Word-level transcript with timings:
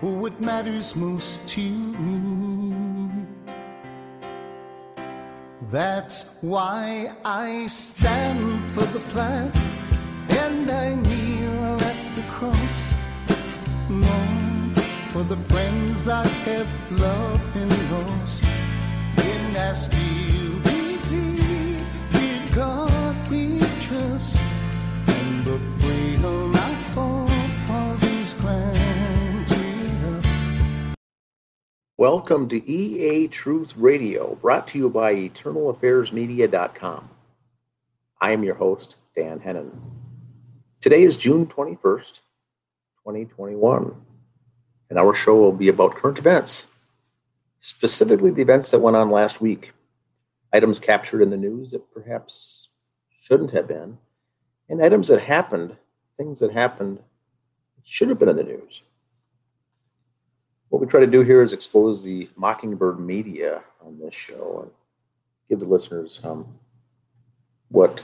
what 0.00 0.40
matters 0.40 0.94
most 0.94 1.46
to 1.48 1.60
me. 1.60 2.74
That's 5.70 6.36
why 6.40 7.14
I 7.24 7.66
stand 7.66 8.62
for 8.74 8.84
the 8.86 9.00
flag 9.00 9.50
and 10.28 10.70
I 10.70 10.94
kneel 10.94 11.74
at 11.82 12.16
the 12.16 12.22
cross. 12.30 12.98
Long 13.88 14.74
for 15.12 15.22
the 15.22 15.36
friends 15.48 16.08
I 16.08 16.26
have 16.26 16.68
loved 16.90 17.56
and 17.56 17.90
lost. 17.90 18.44
And 19.16 19.56
I 19.56 19.72
Welcome 32.04 32.50
to 32.50 32.70
EA 32.70 33.28
Truth 33.28 33.78
Radio, 33.78 34.34
brought 34.34 34.68
to 34.68 34.78
you 34.78 34.90
by 34.90 35.14
EternalAffairsMedia.com. 35.14 37.08
I 38.20 38.30
am 38.30 38.44
your 38.44 38.56
host, 38.56 38.96
Dan 39.16 39.40
Hennon. 39.40 39.70
Today 40.82 41.02
is 41.02 41.16
June 41.16 41.46
21st, 41.46 42.20
2021, 43.06 43.96
and 44.90 44.98
our 44.98 45.14
show 45.14 45.34
will 45.34 45.52
be 45.52 45.68
about 45.68 45.94
current 45.94 46.18
events, 46.18 46.66
specifically 47.60 48.30
the 48.30 48.42
events 48.42 48.70
that 48.72 48.80
went 48.80 48.98
on 48.98 49.10
last 49.10 49.40
week, 49.40 49.72
items 50.52 50.78
captured 50.78 51.22
in 51.22 51.30
the 51.30 51.38
news 51.38 51.70
that 51.70 51.90
perhaps 51.90 52.68
shouldn't 53.18 53.52
have 53.52 53.66
been, 53.66 53.96
and 54.68 54.84
items 54.84 55.08
that 55.08 55.22
happened, 55.22 55.74
things 56.18 56.38
that 56.40 56.52
happened 56.52 56.98
that 56.98 57.88
should 57.88 58.10
have 58.10 58.18
been 58.18 58.28
in 58.28 58.36
the 58.36 58.44
news. 58.44 58.82
What 60.74 60.80
we 60.80 60.88
try 60.88 60.98
to 60.98 61.06
do 61.06 61.20
here 61.20 61.40
is 61.40 61.52
expose 61.52 62.02
the 62.02 62.28
Mockingbird 62.34 62.98
media 62.98 63.62
on 63.80 63.96
this 63.96 64.12
show 64.12 64.62
and 64.62 64.72
give 65.48 65.60
the 65.60 65.72
listeners 65.72 66.20
um, 66.24 66.48
what 67.68 68.02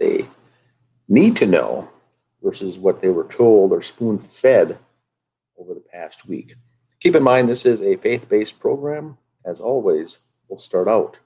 they 0.00 0.26
need 1.06 1.36
to 1.36 1.46
know 1.46 1.88
versus 2.42 2.80
what 2.80 3.00
they 3.00 3.10
were 3.10 3.28
told 3.28 3.70
or 3.70 3.80
spoon 3.80 4.18
fed 4.18 4.76
over 5.56 5.72
the 5.72 5.84
past 5.92 6.26
week. 6.26 6.56
Keep 6.98 7.14
in 7.14 7.22
mind, 7.22 7.48
this 7.48 7.64
is 7.64 7.80
a 7.80 7.94
faith 7.94 8.28
based 8.28 8.58
program. 8.58 9.16
As 9.44 9.60
always, 9.60 10.18
we'll 10.48 10.58
start 10.58 10.88
out 10.88 11.20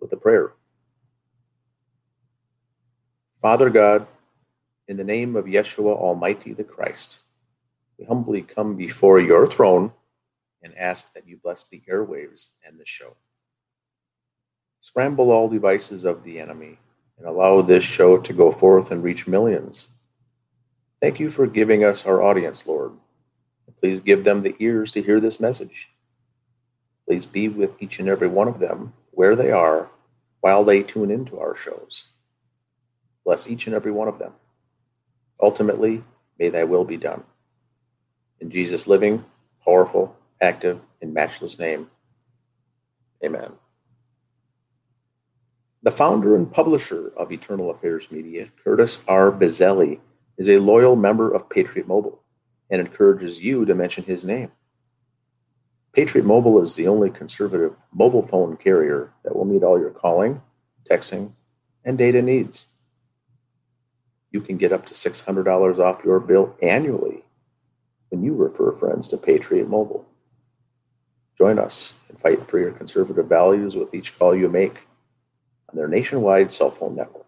with 0.00 0.10
a 0.12 0.16
prayer. 0.16 0.54
Father 3.42 3.68
God, 3.68 4.06
in 4.88 4.96
the 4.96 5.04
name 5.04 5.36
of 5.36 5.44
Yeshua 5.44 5.94
Almighty 5.94 6.54
the 6.54 6.64
Christ, 6.64 7.18
we 7.98 8.06
humbly 8.06 8.40
come 8.40 8.76
before 8.76 9.20
your 9.20 9.46
throne 9.46 9.92
and 10.66 10.76
ask 10.76 11.14
that 11.14 11.28
you 11.28 11.38
bless 11.40 11.64
the 11.64 11.80
airwaves 11.88 12.48
and 12.66 12.78
the 12.78 12.84
show. 12.84 13.14
Scramble 14.80 15.30
all 15.30 15.48
devices 15.48 16.04
of 16.04 16.24
the 16.24 16.40
enemy 16.40 16.78
and 17.18 17.26
allow 17.26 17.62
this 17.62 17.84
show 17.84 18.18
to 18.18 18.32
go 18.32 18.50
forth 18.50 18.90
and 18.90 19.02
reach 19.02 19.28
millions. 19.28 19.88
Thank 21.00 21.20
you 21.20 21.30
for 21.30 21.46
giving 21.46 21.84
us 21.84 22.04
our 22.04 22.20
audience, 22.20 22.66
Lord. 22.66 22.94
Please 23.80 24.00
give 24.00 24.24
them 24.24 24.42
the 24.42 24.56
ears 24.58 24.90
to 24.92 25.02
hear 25.02 25.20
this 25.20 25.38
message. 25.38 25.90
Please 27.06 27.26
be 27.26 27.48
with 27.48 27.80
each 27.80 28.00
and 28.00 28.08
every 28.08 28.28
one 28.28 28.48
of 28.48 28.58
them 28.58 28.92
where 29.12 29.36
they 29.36 29.52
are 29.52 29.88
while 30.40 30.64
they 30.64 30.82
tune 30.82 31.12
into 31.12 31.38
our 31.38 31.54
shows. 31.54 32.08
Bless 33.24 33.48
each 33.48 33.66
and 33.66 33.76
every 33.76 33.92
one 33.92 34.08
of 34.08 34.18
them. 34.18 34.32
Ultimately, 35.40 36.02
may 36.40 36.48
thy 36.48 36.64
will 36.64 36.84
be 36.84 36.96
done. 36.96 37.22
In 38.40 38.50
Jesus' 38.50 38.88
living, 38.88 39.24
powerful, 39.64 40.16
active, 40.40 40.80
and 41.00 41.14
matchless 41.14 41.58
name, 41.58 41.90
amen. 43.24 43.52
The 45.82 45.90
founder 45.90 46.34
and 46.34 46.50
publisher 46.50 47.12
of 47.16 47.30
Eternal 47.30 47.70
Affairs 47.70 48.10
Media, 48.10 48.48
Curtis 48.64 49.00
R. 49.06 49.30
Bizzelli, 49.30 50.00
is 50.36 50.48
a 50.48 50.58
loyal 50.58 50.96
member 50.96 51.32
of 51.32 51.48
Patriot 51.48 51.86
Mobile 51.86 52.20
and 52.70 52.80
encourages 52.80 53.42
you 53.42 53.64
to 53.64 53.74
mention 53.74 54.04
his 54.04 54.24
name. 54.24 54.50
Patriot 55.92 56.24
Mobile 56.26 56.60
is 56.60 56.74
the 56.74 56.88
only 56.88 57.08
conservative 57.08 57.74
mobile 57.92 58.26
phone 58.26 58.56
carrier 58.56 59.12
that 59.24 59.34
will 59.34 59.44
meet 59.44 59.62
all 59.62 59.78
your 59.78 59.90
calling, 59.90 60.42
texting, 60.90 61.32
and 61.84 61.96
data 61.96 62.20
needs. 62.20 62.66
You 64.30 64.40
can 64.40 64.58
get 64.58 64.72
up 64.72 64.84
to 64.86 64.94
$600 64.94 65.78
off 65.78 66.04
your 66.04 66.20
bill 66.20 66.54
annually 66.60 67.24
when 68.10 68.22
you 68.22 68.34
refer 68.34 68.72
friends 68.72 69.08
to 69.08 69.16
Patriot 69.16 69.68
Mobile. 69.68 70.06
Join 71.36 71.58
us 71.58 71.92
and 72.08 72.18
fight 72.18 72.48
for 72.48 72.58
your 72.58 72.72
conservative 72.72 73.26
values 73.26 73.76
with 73.76 73.94
each 73.94 74.18
call 74.18 74.34
you 74.34 74.48
make 74.48 74.86
on 75.68 75.76
their 75.76 75.88
nationwide 75.88 76.50
cell 76.50 76.70
phone 76.70 76.96
network. 76.96 77.26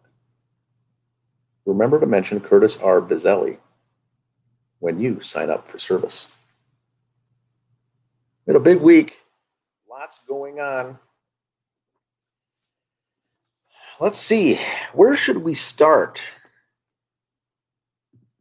Remember 1.67 2.01
to 2.01 2.07
mention 2.07 2.41
Curtis 2.41 2.79
R. 2.79 3.03
Bizzelli 3.03 3.59
when 4.79 4.99
you 4.99 5.21
sign 5.21 5.51
up 5.51 5.69
for 5.69 5.79
service. 5.79 6.27
Been 8.47 8.57
a 8.57 8.61
big 8.61 8.81
week, 8.81 9.19
lots 9.91 10.21
going 10.27 10.61
on. 10.61 10.99
Let's 14.01 14.19
see, 14.19 14.59
where 14.95 15.15
should 15.15 15.39
we 15.39 15.53
start? 15.53 16.21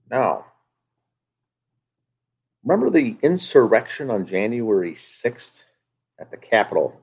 Now, 0.09 0.45
remember 2.67 2.89
the 2.89 3.15
insurrection 3.21 4.11
on 4.11 4.25
January 4.25 4.91
6th 4.91 5.63
at 6.19 6.29
the 6.31 6.37
Capitol? 6.37 6.99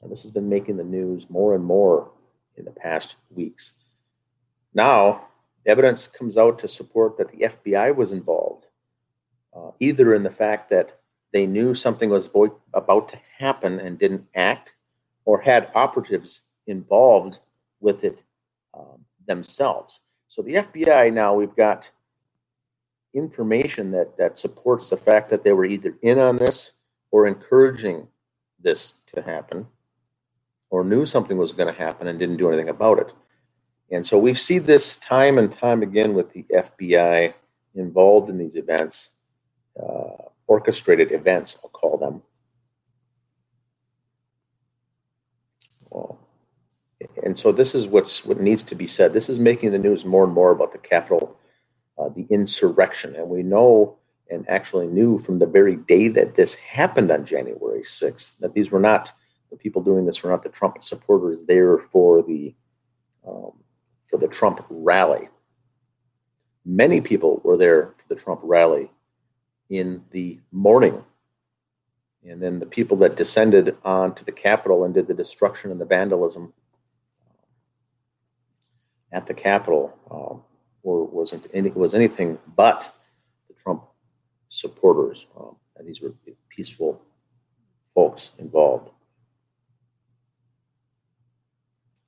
And 0.00 0.12
this 0.12 0.22
has 0.22 0.30
been 0.30 0.48
making 0.48 0.76
the 0.76 0.84
news 0.84 1.28
more 1.28 1.56
and 1.56 1.64
more 1.64 2.12
in 2.56 2.64
the 2.64 2.70
past 2.70 3.16
weeks. 3.30 3.72
Now, 4.74 5.26
evidence 5.66 6.06
comes 6.06 6.38
out 6.38 6.60
to 6.60 6.68
support 6.68 7.18
that 7.18 7.32
the 7.32 7.48
FBI 7.48 7.94
was 7.96 8.12
involved, 8.12 8.66
uh, 9.56 9.72
either 9.80 10.14
in 10.14 10.22
the 10.22 10.30
fact 10.30 10.70
that 10.70 11.00
they 11.32 11.46
knew 11.46 11.74
something 11.74 12.08
was 12.08 12.28
about 12.72 13.08
to 13.08 13.18
happen 13.38 13.80
and 13.80 13.98
didn't 13.98 14.26
act, 14.36 14.76
or 15.24 15.40
had 15.40 15.70
operatives 15.74 16.42
involved 16.68 17.40
with 17.80 18.04
it 18.04 18.22
um, 18.74 19.04
themselves. 19.26 19.98
So 20.28 20.42
the 20.42 20.54
FBI 20.54 21.12
now 21.12 21.34
we've 21.34 21.56
got 21.56 21.90
information 23.14 23.90
that 23.92 24.16
that 24.16 24.38
supports 24.38 24.90
the 24.90 24.96
fact 24.96 25.30
that 25.30 25.44
they 25.44 25.52
were 25.52 25.64
either 25.64 25.94
in 26.02 26.18
on 26.18 26.36
this 26.36 26.72
or 27.10 27.26
encouraging 27.26 28.08
this 28.60 28.94
to 29.14 29.22
happen, 29.22 29.66
or 30.70 30.84
knew 30.84 31.04
something 31.04 31.36
was 31.36 31.52
going 31.52 31.72
to 31.72 31.78
happen 31.78 32.06
and 32.06 32.18
didn't 32.18 32.38
do 32.38 32.48
anything 32.48 32.68
about 32.68 32.98
it. 32.98 33.12
And 33.90 34.06
so 34.06 34.18
we 34.18 34.32
see 34.32 34.58
this 34.58 34.96
time 34.96 35.38
and 35.38 35.52
time 35.52 35.82
again 35.82 36.14
with 36.14 36.32
the 36.32 36.44
FBI 36.54 37.34
involved 37.74 38.30
in 38.30 38.38
these 38.38 38.56
events, 38.56 39.10
uh, 39.80 40.28
orchestrated 40.46 41.12
events, 41.12 41.58
I'll 41.62 41.70
call 41.70 41.98
them. 41.98 42.22
Well, 45.90 46.18
and 47.22 47.38
so 47.38 47.52
this 47.52 47.74
is 47.74 47.86
what's 47.86 48.24
what 48.24 48.40
needs 48.40 48.62
to 48.64 48.74
be 48.74 48.86
said. 48.86 49.12
This 49.12 49.28
is 49.28 49.38
making 49.38 49.72
the 49.72 49.78
news 49.78 50.04
more 50.04 50.24
and 50.24 50.32
more 50.32 50.52
about 50.52 50.72
the 50.72 50.78
Capitol, 50.78 51.36
uh, 52.02 52.08
the 52.10 52.26
insurrection, 52.30 53.14
and 53.16 53.28
we 53.28 53.42
know 53.42 53.96
and 54.30 54.48
actually 54.48 54.86
knew 54.86 55.18
from 55.18 55.38
the 55.38 55.46
very 55.46 55.76
day 55.76 56.08
that 56.08 56.34
this 56.34 56.54
happened 56.54 57.10
on 57.10 57.24
January 57.24 57.82
6th 57.82 58.38
that 58.38 58.54
these 58.54 58.70
were 58.70 58.80
not 58.80 59.12
the 59.50 59.56
people 59.56 59.82
doing 59.82 60.06
this 60.06 60.22
were 60.22 60.30
not 60.30 60.42
the 60.42 60.48
Trump 60.48 60.82
supporters 60.82 61.40
there 61.46 61.78
for 61.78 62.22
the 62.22 62.54
um, 63.28 63.52
for 64.06 64.16
the 64.16 64.26
Trump 64.26 64.64
rally. 64.70 65.28
Many 66.64 67.00
people 67.00 67.40
were 67.44 67.56
there 67.56 67.94
for 67.98 68.14
the 68.14 68.20
Trump 68.20 68.40
rally 68.42 68.90
in 69.68 70.04
the 70.10 70.40
morning. 70.50 71.04
And 72.24 72.42
then 72.42 72.60
the 72.60 72.66
people 72.66 72.96
that 72.98 73.16
descended 73.16 73.76
onto 73.84 74.24
the 74.24 74.32
Capitol 74.32 74.84
and 74.84 74.94
did 74.94 75.08
the 75.08 75.14
destruction 75.14 75.70
and 75.70 75.80
the 75.80 75.84
vandalism 75.84 76.52
at 79.10 79.26
the 79.26 79.34
Capitol 79.34 79.92
um, 80.10 80.42
were, 80.82 81.04
wasn't 81.04 81.46
any, 81.52 81.70
was 81.70 81.94
anything 81.94 82.38
but 82.56 82.92
the 83.48 83.54
Trump 83.54 83.84
supporters. 84.48 85.26
Um, 85.38 85.56
and 85.76 85.86
these 85.86 86.00
were 86.00 86.14
peaceful 86.48 87.02
folks 87.94 88.32
involved. 88.38 88.90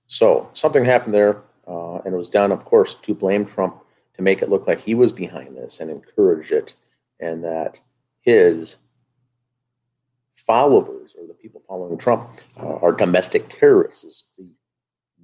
So 0.07 0.51
something 0.55 0.85
happened 0.85 1.15
there. 1.15 1.43
Uh, 1.67 1.97
and 2.05 2.15
it 2.15 2.17
was 2.17 2.29
done, 2.29 2.53
of 2.53 2.65
course, 2.65 2.95
to 2.97 3.15
blame 3.15 3.47
Trump 3.47 3.83
to 4.15 4.23
make 4.23 4.43
it 4.43 4.51
look 4.51 4.67
like 4.67 4.81
he 4.81 4.95
was 4.95 5.13
behind 5.13 5.57
this 5.57 5.81
and 5.81 5.91
encourage 5.91 6.53
it, 6.53 6.75
and 7.21 7.43
that 7.43 7.81
his 8.21 8.77
followers 10.33 11.15
or 11.19 11.27
the 11.27 11.35
people 11.35 11.63
following 11.67 11.99
Trump 11.99 12.29
uh, 12.61 12.77
are 12.77 12.93
domestic 12.93 13.49
terrorists. 13.49 14.05
Is 14.05 14.25
the 14.39 14.47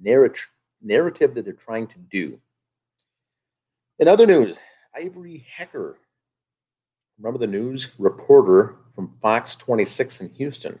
narrative 0.01 0.49
narrative 0.81 1.35
that 1.35 1.45
they're 1.45 1.53
trying 1.53 1.87
to 1.87 1.97
do. 2.09 2.39
In 4.01 4.07
other 4.07 4.25
news, 4.25 4.57
Ivory 4.95 5.45
Hecker 5.55 5.99
remember 7.19 7.37
the 7.37 7.45
news 7.45 7.89
reporter 7.99 8.77
from 8.95 9.07
Fox 9.07 9.55
26 9.55 10.21
in 10.21 10.29
Houston. 10.29 10.79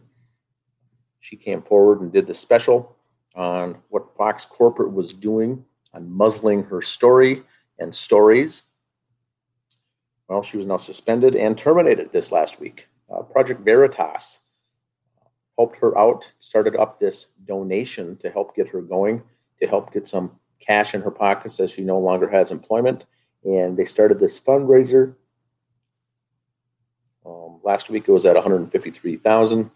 She 1.19 1.35
came 1.35 1.61
forward 1.61 2.01
and 2.01 2.11
did 2.11 2.25
the 2.25 2.33
special 2.33 2.95
on 3.35 3.77
what 3.89 4.17
Fox 4.17 4.43
Corporate 4.43 4.91
was 4.91 5.13
doing 5.13 5.63
on 5.93 6.09
muzzling 6.09 6.63
her 6.63 6.81
story 6.81 7.43
and 7.77 7.93
stories. 7.93 8.63
Well, 10.27 10.41
she 10.41 10.57
was 10.57 10.65
now 10.65 10.77
suspended 10.77 11.35
and 11.35 11.55
terminated 11.55 12.11
this 12.11 12.31
last 12.31 12.59
week. 12.59 12.87
Uh, 13.07 13.21
Project 13.21 13.63
Veritas 13.63 14.39
helped 15.59 15.77
her 15.77 15.95
out, 15.95 16.31
started 16.39 16.75
up 16.75 16.97
this 16.97 17.27
donation 17.45 18.17
to 18.17 18.31
help 18.31 18.55
get 18.55 18.67
her 18.69 18.81
going, 18.81 19.21
to 19.59 19.67
help 19.67 19.93
get 19.93 20.07
some 20.07 20.39
cash 20.65 20.93
in 20.93 21.01
her 21.01 21.11
pockets 21.11 21.59
as 21.59 21.71
she 21.71 21.81
no 21.81 21.99
longer 21.99 22.29
has 22.29 22.51
employment. 22.51 23.05
And 23.43 23.75
they 23.75 23.85
started 23.85 24.19
this 24.19 24.39
fundraiser. 24.39 25.15
Um, 27.25 27.59
last 27.63 27.89
week 27.89 28.07
it 28.07 28.11
was 28.11 28.25
at 28.25 28.35
$153,000. 28.35 29.71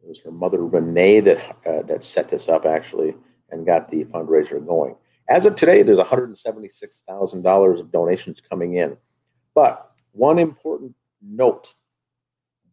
It 0.00 0.08
was 0.08 0.20
her 0.20 0.30
mother 0.30 0.64
Renee 0.64 1.20
that 1.20 1.56
uh, 1.66 1.82
that 1.82 2.04
set 2.04 2.28
this 2.28 2.48
up 2.48 2.64
actually 2.64 3.14
and 3.50 3.66
got 3.66 3.90
the 3.90 4.04
fundraiser 4.04 4.64
going. 4.64 4.94
As 5.28 5.44
of 5.44 5.56
today, 5.56 5.82
there's 5.82 5.98
$176,000 5.98 7.80
of 7.80 7.92
donations 7.92 8.40
coming 8.40 8.76
in. 8.76 8.96
But 9.54 9.92
one 10.12 10.38
important 10.38 10.94
note, 11.20 11.74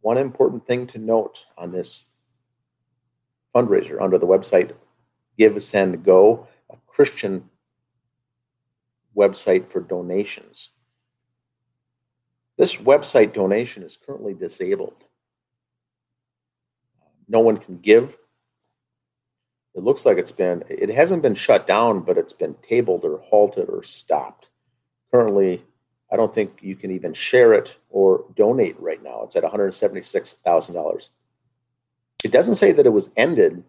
one 0.02 0.18
important 0.18 0.66
thing 0.66 0.88
to 0.88 0.98
note 0.98 1.40
on 1.58 1.72
this 1.72 2.06
fundraiser 3.54 4.02
under 4.02 4.18
the 4.18 4.28
website 4.28 4.74
GiveSendGo, 5.40 6.48
a 6.70 6.76
Christian 6.88 7.50
website 9.16 9.70
for 9.70 9.82
donations. 9.82 10.70
This 12.58 12.76
website 12.76 13.34
donation 13.34 13.84
is 13.84 13.98
currently 13.98 14.34
disabled. 14.34 15.04
No 17.28 17.40
one 17.40 17.58
can 17.58 17.80
give. 17.80 18.18
It 19.74 19.84
looks 19.84 20.06
like 20.06 20.18
it's 20.18 20.32
been, 20.32 20.64
it 20.70 20.90
hasn't 20.90 21.22
been 21.22 21.36
shut 21.36 21.68
down, 21.68 22.02
but 22.02 22.18
it's 22.18 22.34
been 22.34 22.56
tabled 22.62 23.04
or 23.04 23.18
halted 23.18 23.70
or 23.70 23.84
stopped. 23.84 24.50
Currently, 25.12 25.66
I 26.12 26.16
don't 26.16 26.34
think 26.34 26.60
you 26.62 26.76
can 26.76 26.92
even 26.92 27.14
share 27.14 27.54
it 27.54 27.76
or 27.90 28.26
donate 28.36 28.80
right 28.80 29.04
now. 29.04 29.24
It's 29.24 29.36
at 29.36 29.44
$176,000. 29.44 31.10
It 32.24 32.32
doesn't 32.32 32.56
say 32.56 32.72
that 32.72 32.86
it 32.86 32.94
was 32.94 33.10
ended 33.18 33.64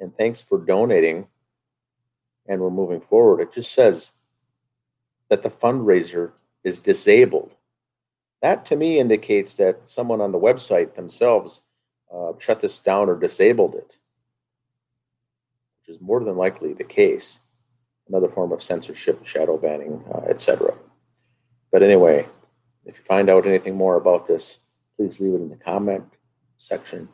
and 0.00 0.16
thanks 0.16 0.42
for 0.42 0.58
donating 0.58 1.26
and 2.48 2.60
we're 2.60 2.70
moving 2.70 3.00
forward. 3.00 3.40
It 3.40 3.52
just 3.52 3.72
says 3.72 4.12
that 5.28 5.42
the 5.42 5.50
fundraiser 5.50 6.32
is 6.64 6.80
disabled. 6.80 7.54
That 8.40 8.64
to 8.66 8.76
me 8.76 8.98
indicates 8.98 9.54
that 9.56 9.88
someone 9.88 10.20
on 10.20 10.32
the 10.32 10.38
website 10.38 10.94
themselves 10.94 11.62
uh, 12.12 12.32
shut 12.38 12.60
this 12.60 12.78
down 12.78 13.08
or 13.08 13.16
disabled 13.16 13.74
it, 13.74 13.96
which 15.80 15.94
is 15.94 16.00
more 16.00 16.24
than 16.24 16.36
likely 16.36 16.72
the 16.72 16.84
case. 16.84 17.40
Another 18.08 18.28
form 18.28 18.52
of 18.52 18.62
censorship, 18.62 19.26
shadow 19.26 19.58
banning, 19.58 20.02
uh, 20.14 20.20
etc. 20.30 20.74
But 21.70 21.82
anyway, 21.82 22.26
if 22.86 22.96
you 22.96 23.04
find 23.04 23.28
out 23.28 23.46
anything 23.46 23.76
more 23.76 23.96
about 23.96 24.26
this, 24.26 24.58
please 24.96 25.20
leave 25.20 25.34
it 25.34 25.42
in 25.42 25.50
the 25.50 25.56
comment 25.56 26.04
section 26.56 27.10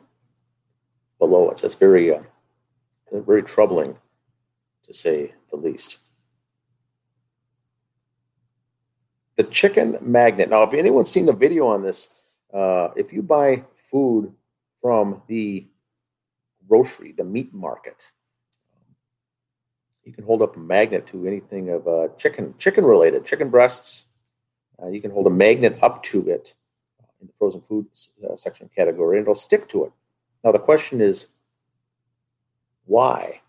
below 1.19 1.49
us. 1.49 1.61
That's 1.61 1.75
very 1.75 2.13
uh, 2.13 2.21
very 3.11 3.43
troubling, 3.43 3.97
to 4.85 4.93
say 4.93 5.33
the 5.49 5.55
least. 5.55 5.97
The 9.37 9.43
chicken 9.43 9.97
magnet. 10.01 10.49
Now, 10.49 10.63
if 10.63 10.73
anyone's 10.73 11.11
seen 11.11 11.25
the 11.25 11.33
video 11.33 11.67
on 11.67 11.83
this, 11.83 12.07
uh, 12.53 12.89
if 12.95 13.11
you 13.11 13.21
buy 13.21 13.63
food 13.77 14.33
from 14.81 15.21
the 15.27 15.67
grocery, 16.67 17.11
the 17.11 17.23
meat 17.23 17.53
market, 17.53 18.01
you 20.03 20.13
can 20.13 20.23
hold 20.23 20.41
up 20.41 20.55
a 20.55 20.59
magnet 20.59 21.07
to 21.07 21.27
anything 21.27 21.69
of 21.71 21.87
uh, 21.87 22.07
chicken, 22.17 22.53
chicken 22.57 22.85
related, 22.85 23.25
chicken 23.25 23.49
breasts. 23.49 24.05
Uh, 24.81 24.87
you 24.87 25.01
can 25.01 25.11
hold 25.11 25.27
a 25.27 25.31
magnet 25.31 25.77
up 25.81 26.03
to 26.03 26.29
it 26.29 26.53
in 27.19 27.27
the 27.27 27.33
frozen 27.37 27.61
foods 27.61 28.11
uh, 28.29 28.35
section 28.35 28.69
category, 28.75 29.17
and 29.17 29.23
it'll 29.23 29.35
stick 29.35 29.67
to 29.69 29.85
it. 29.85 29.91
Now, 30.43 30.51
the 30.51 30.59
question 30.59 31.01
is, 31.01 31.25
why? 32.85 33.41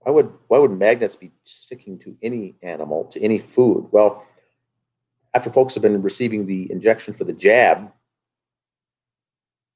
Why 0.00 0.12
would 0.12 0.32
why 0.48 0.58
would 0.58 0.70
magnets 0.72 1.14
be 1.14 1.30
sticking 1.44 1.98
to 2.00 2.16
any 2.22 2.56
animal, 2.62 3.04
to 3.06 3.20
any 3.20 3.38
food? 3.38 3.88
Well, 3.92 4.24
after 5.34 5.50
folks 5.50 5.74
have 5.74 5.82
been 5.82 6.02
receiving 6.02 6.46
the 6.46 6.70
injection 6.72 7.14
for 7.14 7.24
the 7.24 7.32
jab, 7.32 7.92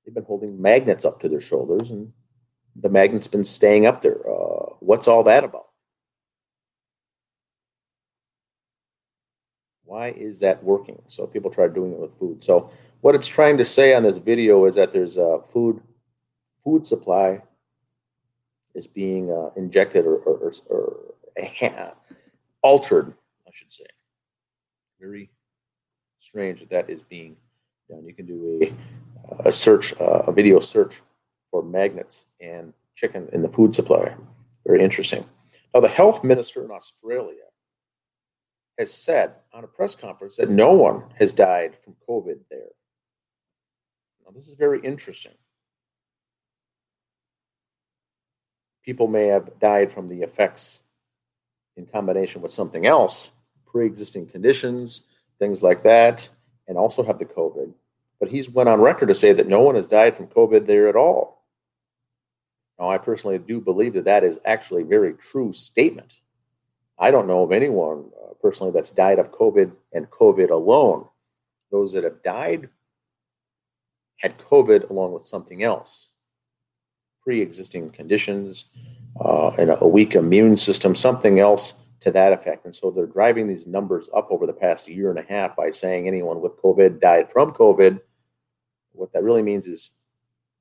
they've 0.04 0.14
been 0.14 0.24
holding 0.24 0.60
magnets 0.60 1.04
up 1.04 1.20
to 1.20 1.28
their 1.28 1.40
shoulders, 1.40 1.90
and 1.90 2.12
the 2.74 2.88
magnet's 2.88 3.28
been 3.28 3.44
staying 3.44 3.86
up 3.86 4.02
there. 4.02 4.18
Uh, 4.28 4.74
what's 4.80 5.08
all 5.08 5.22
that 5.24 5.44
about? 5.44 5.66
Why 9.84 10.08
is 10.08 10.40
that 10.40 10.64
working? 10.64 11.02
So 11.08 11.26
people 11.26 11.50
try 11.50 11.68
doing 11.68 11.92
it 11.92 11.98
with 11.98 12.18
food. 12.18 12.42
So 12.42 12.70
what 13.02 13.14
it's 13.14 13.28
trying 13.28 13.58
to 13.58 13.64
say 13.64 13.94
on 13.94 14.02
this 14.02 14.16
video 14.16 14.64
is 14.64 14.74
that 14.76 14.92
there's 14.92 15.18
a 15.18 15.40
food 15.52 15.82
food 16.64 16.86
supply 16.86 17.42
is 18.74 18.86
being 18.86 19.30
uh, 19.30 19.50
injected 19.56 20.06
or, 20.06 20.16
or, 20.16 20.52
or, 20.68 20.96
or 21.60 21.94
altered, 22.62 23.14
I 23.46 23.50
should 23.52 23.72
say. 23.72 23.86
Very 25.00 25.30
strange 26.18 26.60
that 26.60 26.70
that 26.70 26.90
is 26.90 27.02
being 27.02 27.36
done. 27.88 28.04
You 28.06 28.14
can 28.14 28.26
do 28.26 28.60
a, 28.62 29.48
a 29.48 29.52
search, 29.52 29.92
uh, 30.00 30.22
a 30.26 30.32
video 30.32 30.60
search 30.60 30.94
for 31.50 31.62
magnets 31.62 32.26
and 32.40 32.72
chicken 32.96 33.28
in 33.32 33.42
the 33.42 33.48
food 33.48 33.74
supply. 33.74 34.14
Very 34.66 34.82
interesting. 34.82 35.24
Now, 35.74 35.80
the 35.80 35.88
health 35.88 36.24
minister 36.24 36.64
in 36.64 36.70
Australia 36.70 37.44
has 38.78 38.92
said 38.92 39.34
on 39.52 39.62
a 39.62 39.68
press 39.68 39.94
conference 39.94 40.36
that 40.36 40.48
no 40.48 40.72
one 40.72 41.04
has 41.18 41.32
died 41.32 41.76
from 41.84 41.94
COVID 42.08 42.38
there. 42.50 42.72
Now, 44.24 44.32
this 44.34 44.48
is 44.48 44.54
very 44.54 44.80
interesting. 44.80 45.32
People 48.84 49.06
may 49.06 49.26
have 49.26 49.58
died 49.58 49.90
from 49.90 50.08
the 50.08 50.22
effects 50.22 50.82
in 51.76 51.86
combination 51.86 52.42
with 52.42 52.52
something 52.52 52.86
else, 52.86 53.30
pre 53.66 53.86
existing 53.86 54.26
conditions, 54.26 55.02
things 55.38 55.62
like 55.62 55.82
that, 55.82 56.28
and 56.68 56.78
also 56.78 57.02
have 57.02 57.18
the 57.18 57.24
COVID. 57.24 57.72
But 58.20 58.28
he's 58.28 58.48
went 58.48 58.68
on 58.68 58.80
record 58.80 59.08
to 59.08 59.14
say 59.14 59.32
that 59.32 59.48
no 59.48 59.60
one 59.60 59.74
has 59.74 59.88
died 59.88 60.16
from 60.16 60.28
COVID 60.28 60.66
there 60.66 60.88
at 60.88 60.96
all. 60.96 61.42
Now, 62.78 62.90
I 62.90 62.98
personally 62.98 63.38
do 63.38 63.60
believe 63.60 63.94
that 63.94 64.04
that 64.04 64.24
is 64.24 64.38
actually 64.44 64.82
a 64.82 64.86
very 64.86 65.14
true 65.14 65.52
statement. 65.52 66.12
I 66.98 67.10
don't 67.10 67.26
know 67.26 67.42
of 67.42 67.52
anyone 67.52 68.06
uh, 68.22 68.34
personally 68.40 68.72
that's 68.72 68.90
died 68.90 69.18
of 69.18 69.32
COVID 69.32 69.72
and 69.92 70.10
COVID 70.10 70.50
alone. 70.50 71.06
Those 71.70 71.92
that 71.92 72.04
have 72.04 72.22
died 72.22 72.68
had 74.18 74.38
COVID 74.38 74.90
along 74.90 75.12
with 75.12 75.24
something 75.24 75.62
else 75.62 76.08
pre-existing 77.24 77.90
conditions 77.90 78.66
uh, 79.20 79.48
and 79.50 79.70
a 79.80 79.88
weak 79.88 80.14
immune 80.14 80.56
system, 80.56 80.94
something 80.94 81.40
else 81.40 81.74
to 82.00 82.10
that 82.10 82.32
effect. 82.32 82.66
And 82.66 82.74
so 82.74 82.90
they're 82.90 83.06
driving 83.06 83.48
these 83.48 83.66
numbers 83.66 84.10
up 84.14 84.28
over 84.30 84.46
the 84.46 84.52
past 84.52 84.86
year 84.86 85.10
and 85.10 85.18
a 85.18 85.22
half 85.22 85.56
by 85.56 85.70
saying 85.70 86.06
anyone 86.06 86.40
with 86.42 86.60
COVID 86.60 87.00
died 87.00 87.32
from 87.32 87.52
COVID. 87.52 88.00
What 88.92 89.12
that 89.12 89.22
really 89.22 89.42
means 89.42 89.66
is 89.66 89.90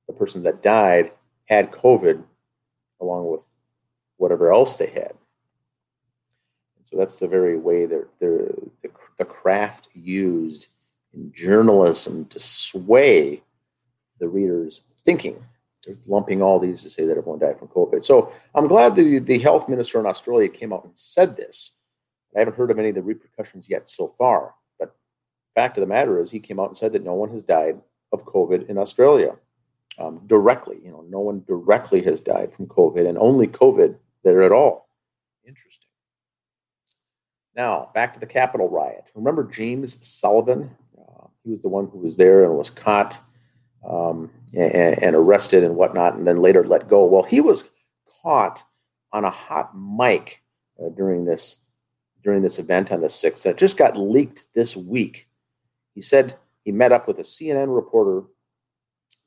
the 0.08 0.13
person 0.13 0.43
that 0.43 0.63
died 0.63 1.12
had 1.46 1.72
COVID 1.72 2.24
along 3.01 3.29
with 3.29 3.46
whatever 4.17 4.53
else 4.53 4.77
they 4.77 4.88
had. 4.88 5.13
So 6.86 6.98
that's 6.98 7.17
the 7.17 7.27
very 7.27 7.58
way 7.58 7.86
that 7.86 8.08
the, 8.20 8.53
the 9.17 9.25
craft 9.25 9.89
used 9.93 10.67
in 11.13 11.32
journalism 11.34 12.25
to 12.25 12.39
sway 12.39 13.41
the 14.20 14.27
reader's 14.27 14.82
thinking 15.03 15.43
lumping 16.08 16.42
all 16.42 16.60
these 16.60 16.84
to 16.84 16.90
say 16.90 17.06
that 17.06 17.18
everyone 17.18 17.40
died 17.40 17.60
from 17.60 17.68
COVID. 17.70 18.04
So 18.04 18.32
I'm 18.56 18.68
glad 18.68 18.96
the, 18.96 19.20
the 19.20 19.40
health 19.40 19.68
minister 19.68 20.00
in 20.00 20.06
Australia 20.06 20.50
came 20.50 20.74
out 20.74 20.86
and 20.86 20.98
said 20.98 21.36
this. 21.36 21.78
I 22.36 22.40
haven't 22.40 22.58
heard 22.58 22.72
of 22.72 22.80
any 22.80 22.90
of 22.90 22.96
the 22.96 23.02
repercussions 23.02 23.70
yet 23.70 23.90
so 23.90 24.08
far. 24.18 24.56
But 24.80 24.96
fact 25.56 25.78
of 25.78 25.82
the 25.82 25.88
matter 25.88 26.22
is, 26.22 26.32
he 26.32 26.40
came 26.40 26.60
out 26.60 26.70
and 26.70 26.78
said 26.78 26.94
that 26.94 27.04
no 27.04 27.13
one 27.13 27.30
has 27.32 27.44
died 27.44 27.80
of 28.12 28.25
COVID 28.25 28.70
in 28.70 28.78
Australia 28.78 29.36
um, 30.00 30.22
directly. 30.28 30.80
You 30.84 30.92
know, 30.92 31.06
no 31.08 31.20
one 31.20 31.44
directly 31.48 32.02
has 32.04 32.22
died 32.22 32.54
from 32.54 32.68
COVID, 32.68 33.08
and 33.08 33.18
only 33.18 33.48
COVID 33.48 33.96
there 34.24 34.44
at 34.44 34.52
all. 34.52 34.90
Interesting. 35.46 35.90
Now 37.56 37.90
back 37.94 38.13
to 38.13 38.20
the 38.20 38.25
Capitol 38.25 38.70
riot. 38.70 39.06
Remember 39.16 39.44
James 39.44 39.98
Sullivan? 40.06 40.72
Uh, 40.98 41.28
he 41.44 41.52
was 41.52 41.62
the 41.62 41.70
one 41.70 41.88
who 41.88 42.00
was 42.00 42.18
there 42.18 42.46
and 42.46 42.58
was 42.58 42.70
caught 42.70 43.20
um, 43.88 44.32
and, 44.54 45.04
and, 45.04 45.16
arrested 45.16 45.63
and 45.63 45.75
whatnot, 45.75 46.16
and 46.16 46.25
then 46.25 46.42
later 46.42 46.66
let 46.66 46.88
go. 46.88 47.06
Well, 47.06 47.24
he 47.24 47.42
was 47.42 47.70
caught 48.22 48.63
on 49.12 49.25
a 49.25 49.30
hot 49.30 49.78
mic 49.78 50.42
uh, 50.82 50.90
during 50.90 51.25
this 51.25 51.58
during 52.24 52.42
this 52.42 52.58
event 52.58 52.90
on 52.90 53.02
the 53.02 53.08
6th 53.08 53.44
that 53.44 53.58
just 53.58 53.75
got 53.75 53.98
leaked 53.98 54.46
this 54.56 54.78
week. 54.78 55.28
He 55.94 56.00
said 56.00 56.38
he 56.63 56.72
met 56.72 56.94
up 56.94 57.06
with 57.06 57.20
a 57.20 57.24
CNN 57.24 57.75
reporter 57.75 58.24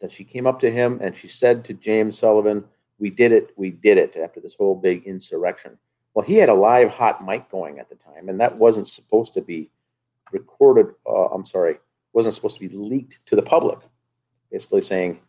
that 0.00 0.10
she 0.10 0.24
came 0.24 0.46
up 0.46 0.60
to 0.60 0.70
him 0.70 0.98
and 1.02 1.16
she 1.16 1.28
said 1.28 1.64
to 1.66 1.74
James 1.74 2.18
Sullivan, 2.18 2.64
We 2.98 3.10
did 3.10 3.32
it, 3.32 3.52
we 3.56 3.70
did 3.70 3.98
it, 3.98 4.16
after 4.16 4.40
this 4.40 4.54
whole 4.54 4.74
big 4.74 5.04
insurrection. 5.04 5.78
Well, 6.14 6.24
he 6.24 6.36
had 6.36 6.48
a 6.48 6.54
live 6.54 6.90
hot 6.90 7.24
mic 7.24 7.50
going 7.50 7.78
at 7.78 7.90
the 7.90 7.96
time, 7.96 8.30
and 8.30 8.40
that 8.40 8.56
wasn't 8.56 8.88
supposed 8.88 9.34
to 9.34 9.42
be 9.42 9.70
recorded. 10.32 10.86
Uh, 11.06 11.26
I'm 11.26 11.44
sorry, 11.44 11.76
wasn't 12.14 12.34
supposed 12.34 12.56
to 12.56 12.66
be 12.66 12.74
leaked 12.74 13.20
to 13.26 13.36
the 13.36 13.42
public. 13.42 13.80
Basically 14.50 14.80
saying, 14.80 15.20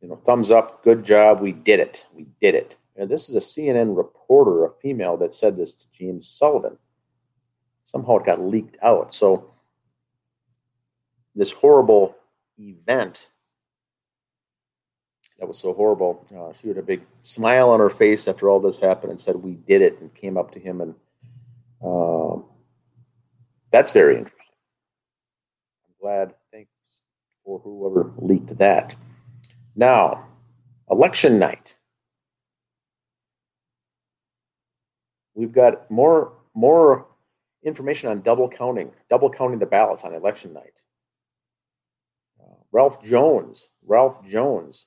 you 0.00 0.08
know, 0.08 0.16
thumbs 0.16 0.50
up, 0.50 0.82
good 0.82 1.04
job, 1.04 1.40
we 1.40 1.52
did 1.52 1.80
it, 1.80 2.06
we 2.14 2.26
did 2.40 2.54
it. 2.54 2.76
And 2.96 3.08
this 3.08 3.28
is 3.28 3.34
a 3.34 3.38
CNN 3.38 3.96
reporter, 3.96 4.64
a 4.64 4.70
female, 4.70 5.16
that 5.18 5.34
said 5.34 5.56
this 5.56 5.74
to 5.74 5.90
James 5.90 6.28
Sullivan. 6.28 6.78
Somehow 7.84 8.18
it 8.18 8.26
got 8.26 8.40
leaked 8.40 8.76
out. 8.82 9.14
So 9.14 9.52
this 11.34 11.52
horrible 11.52 12.16
event 12.58 13.30
that 15.38 15.46
was 15.46 15.58
so 15.58 15.72
horrible. 15.72 16.26
Uh, 16.36 16.52
she 16.60 16.68
had 16.68 16.78
a 16.78 16.82
big 16.82 17.02
smile 17.22 17.70
on 17.70 17.80
her 17.80 17.90
face 17.90 18.26
after 18.26 18.48
all 18.50 18.60
this 18.60 18.78
happened 18.78 19.12
and 19.12 19.20
said, 19.20 19.36
"We 19.36 19.54
did 19.54 19.82
it," 19.82 20.00
and 20.00 20.12
came 20.14 20.36
up 20.36 20.50
to 20.52 20.60
him, 20.60 20.80
and 20.80 20.94
uh, 21.84 22.42
that's 23.70 23.92
very 23.92 24.18
interesting. 24.18 24.46
I'm 25.86 25.94
glad. 26.00 26.34
For 27.48 27.60
whoever 27.60 28.12
leaked 28.18 28.58
that. 28.58 28.94
Now, 29.74 30.26
election 30.90 31.38
night. 31.38 31.76
We've 35.34 35.50
got 35.50 35.90
more 35.90 36.34
more 36.52 37.06
information 37.62 38.10
on 38.10 38.20
double 38.20 38.50
counting, 38.50 38.90
double 39.08 39.30
counting 39.30 39.60
the 39.60 39.64
ballots 39.64 40.04
on 40.04 40.12
election 40.12 40.52
night. 40.52 40.82
Uh, 42.38 42.52
Ralph 42.70 43.02
Jones, 43.02 43.68
Ralph 43.86 44.22
Jones 44.28 44.84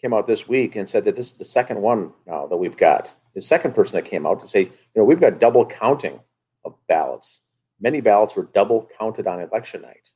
came 0.00 0.14
out 0.14 0.26
this 0.26 0.48
week 0.48 0.74
and 0.74 0.88
said 0.88 1.04
that 1.04 1.16
this 1.16 1.26
is 1.26 1.34
the 1.34 1.44
second 1.44 1.82
one 1.82 2.14
now 2.26 2.46
that 2.46 2.56
we've 2.56 2.78
got. 2.78 3.12
The 3.34 3.42
second 3.42 3.74
person 3.74 3.96
that 3.96 4.08
came 4.08 4.24
out 4.24 4.40
to 4.40 4.48
say, 4.48 4.62
you 4.62 4.70
know, 4.96 5.04
we've 5.04 5.20
got 5.20 5.38
double 5.38 5.66
counting 5.66 6.18
of 6.64 6.76
ballots. 6.88 7.42
Many 7.78 8.00
ballots 8.00 8.36
were 8.36 8.48
double 8.54 8.88
counted 8.98 9.26
on 9.26 9.42
election 9.42 9.82
night. 9.82 10.08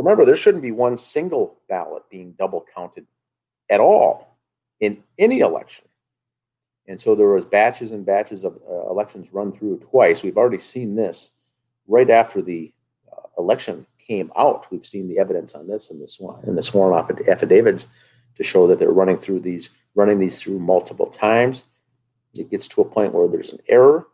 Remember, 0.00 0.24
there 0.24 0.34
shouldn't 0.34 0.62
be 0.62 0.72
one 0.72 0.96
single 0.96 1.58
ballot 1.68 2.04
being 2.10 2.32
double 2.38 2.64
counted 2.74 3.06
at 3.68 3.80
all 3.80 4.38
in 4.80 5.02
any 5.18 5.40
election. 5.40 5.84
And 6.88 6.98
so 6.98 7.14
there 7.14 7.28
was 7.28 7.44
batches 7.44 7.92
and 7.92 8.06
batches 8.06 8.42
of 8.44 8.58
uh, 8.66 8.88
elections 8.88 9.30
run 9.30 9.52
through 9.52 9.78
twice. 9.78 10.22
We've 10.22 10.38
already 10.38 10.58
seen 10.58 10.96
this 10.96 11.32
right 11.86 12.08
after 12.08 12.40
the 12.40 12.72
uh, 13.12 13.26
election 13.36 13.86
came 13.98 14.32
out. 14.38 14.70
We've 14.70 14.86
seen 14.86 15.06
the 15.06 15.18
evidence 15.18 15.52
on 15.52 15.68
this 15.68 15.90
in 15.90 16.00
the 16.00 16.08
sworn 16.08 16.48
in 16.48 16.56
the 16.56 16.62
sworn 16.62 16.94
affidavits 17.28 17.86
to 18.36 18.42
show 18.42 18.66
that 18.68 18.78
they're 18.78 18.90
running 18.90 19.18
through 19.18 19.40
these 19.40 19.68
running 19.94 20.18
these 20.18 20.40
through 20.40 20.60
multiple 20.60 21.08
times. 21.08 21.64
It 22.34 22.50
gets 22.50 22.66
to 22.68 22.80
a 22.80 22.86
point 22.86 23.12
where 23.12 23.28
there's 23.28 23.52
an 23.52 23.60
error, 23.68 24.06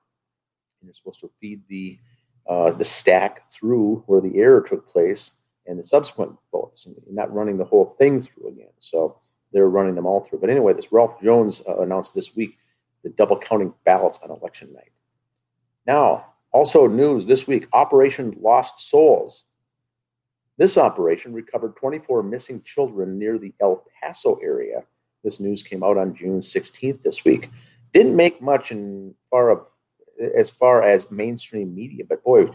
and 0.81 0.89
you're 0.89 0.95
supposed 0.95 1.21
to 1.21 1.31
feed 1.41 1.63
the 1.69 2.01
uh, 2.49 2.73
the 2.73 2.85
stack 2.85 3.49
through 3.53 4.03
where 4.07 4.21
the 4.21 4.37
error 4.39 4.61
took 4.61 4.89
place 4.89 5.31
and 5.67 5.79
the 5.79 5.85
subsequent 5.85 6.37
votes, 6.53 6.87
and 6.87 6.97
not 7.11 7.33
running 7.33 7.59
the 7.59 7.65
whole 7.65 7.87
thing 7.87 8.23
through 8.23 8.49
again. 8.49 8.73
So 8.81 9.19
they're 9.53 9.69
running 9.69 9.95
them 9.95 10.07
all 10.07 10.21
through. 10.21 10.41
But 10.41 10.51
anyway, 10.51 10.73
this 10.73 10.93
Ralph 10.93 11.21
Jones 11.23 11.63
uh, 11.69 11.79
announced 11.79 12.15
this 12.15 12.35
week 12.37 12.59
the 13.03 13.11
double 13.11 13.39
counting 13.39 13.73
ballots 13.85 14.19
on 14.23 14.31
election 14.31 14.73
night. 14.73 14.93
Now, 15.87 16.27
also 16.53 16.87
news 16.87 17.27
this 17.27 17.47
week: 17.47 17.67
Operation 17.73 18.37
Lost 18.41 18.89
Souls 18.89 19.45
this 20.59 20.79
operation 20.79 21.33
recovered 21.33 21.77
24 21.77 22.23
missing 22.23 22.63
children 22.63 23.19
near 23.19 23.39
the 23.39 23.53
El 23.61 23.85
Paso 24.01 24.37
area. 24.43 24.85
This 25.23 25.39
news 25.39 25.63
came 25.63 25.83
out 25.83 25.99
on 25.99 26.15
June 26.15 26.41
16th 26.41 27.03
this 27.03 27.25
week. 27.25 27.51
Didn't 27.93 28.17
make 28.17 28.41
much 28.41 28.73
in 28.73 29.15
far 29.31 29.51
of 29.51 29.67
as 30.35 30.49
far 30.49 30.83
as 30.83 31.11
mainstream 31.11 31.75
media, 31.75 32.03
but 32.09 32.25
boy, 32.25 32.47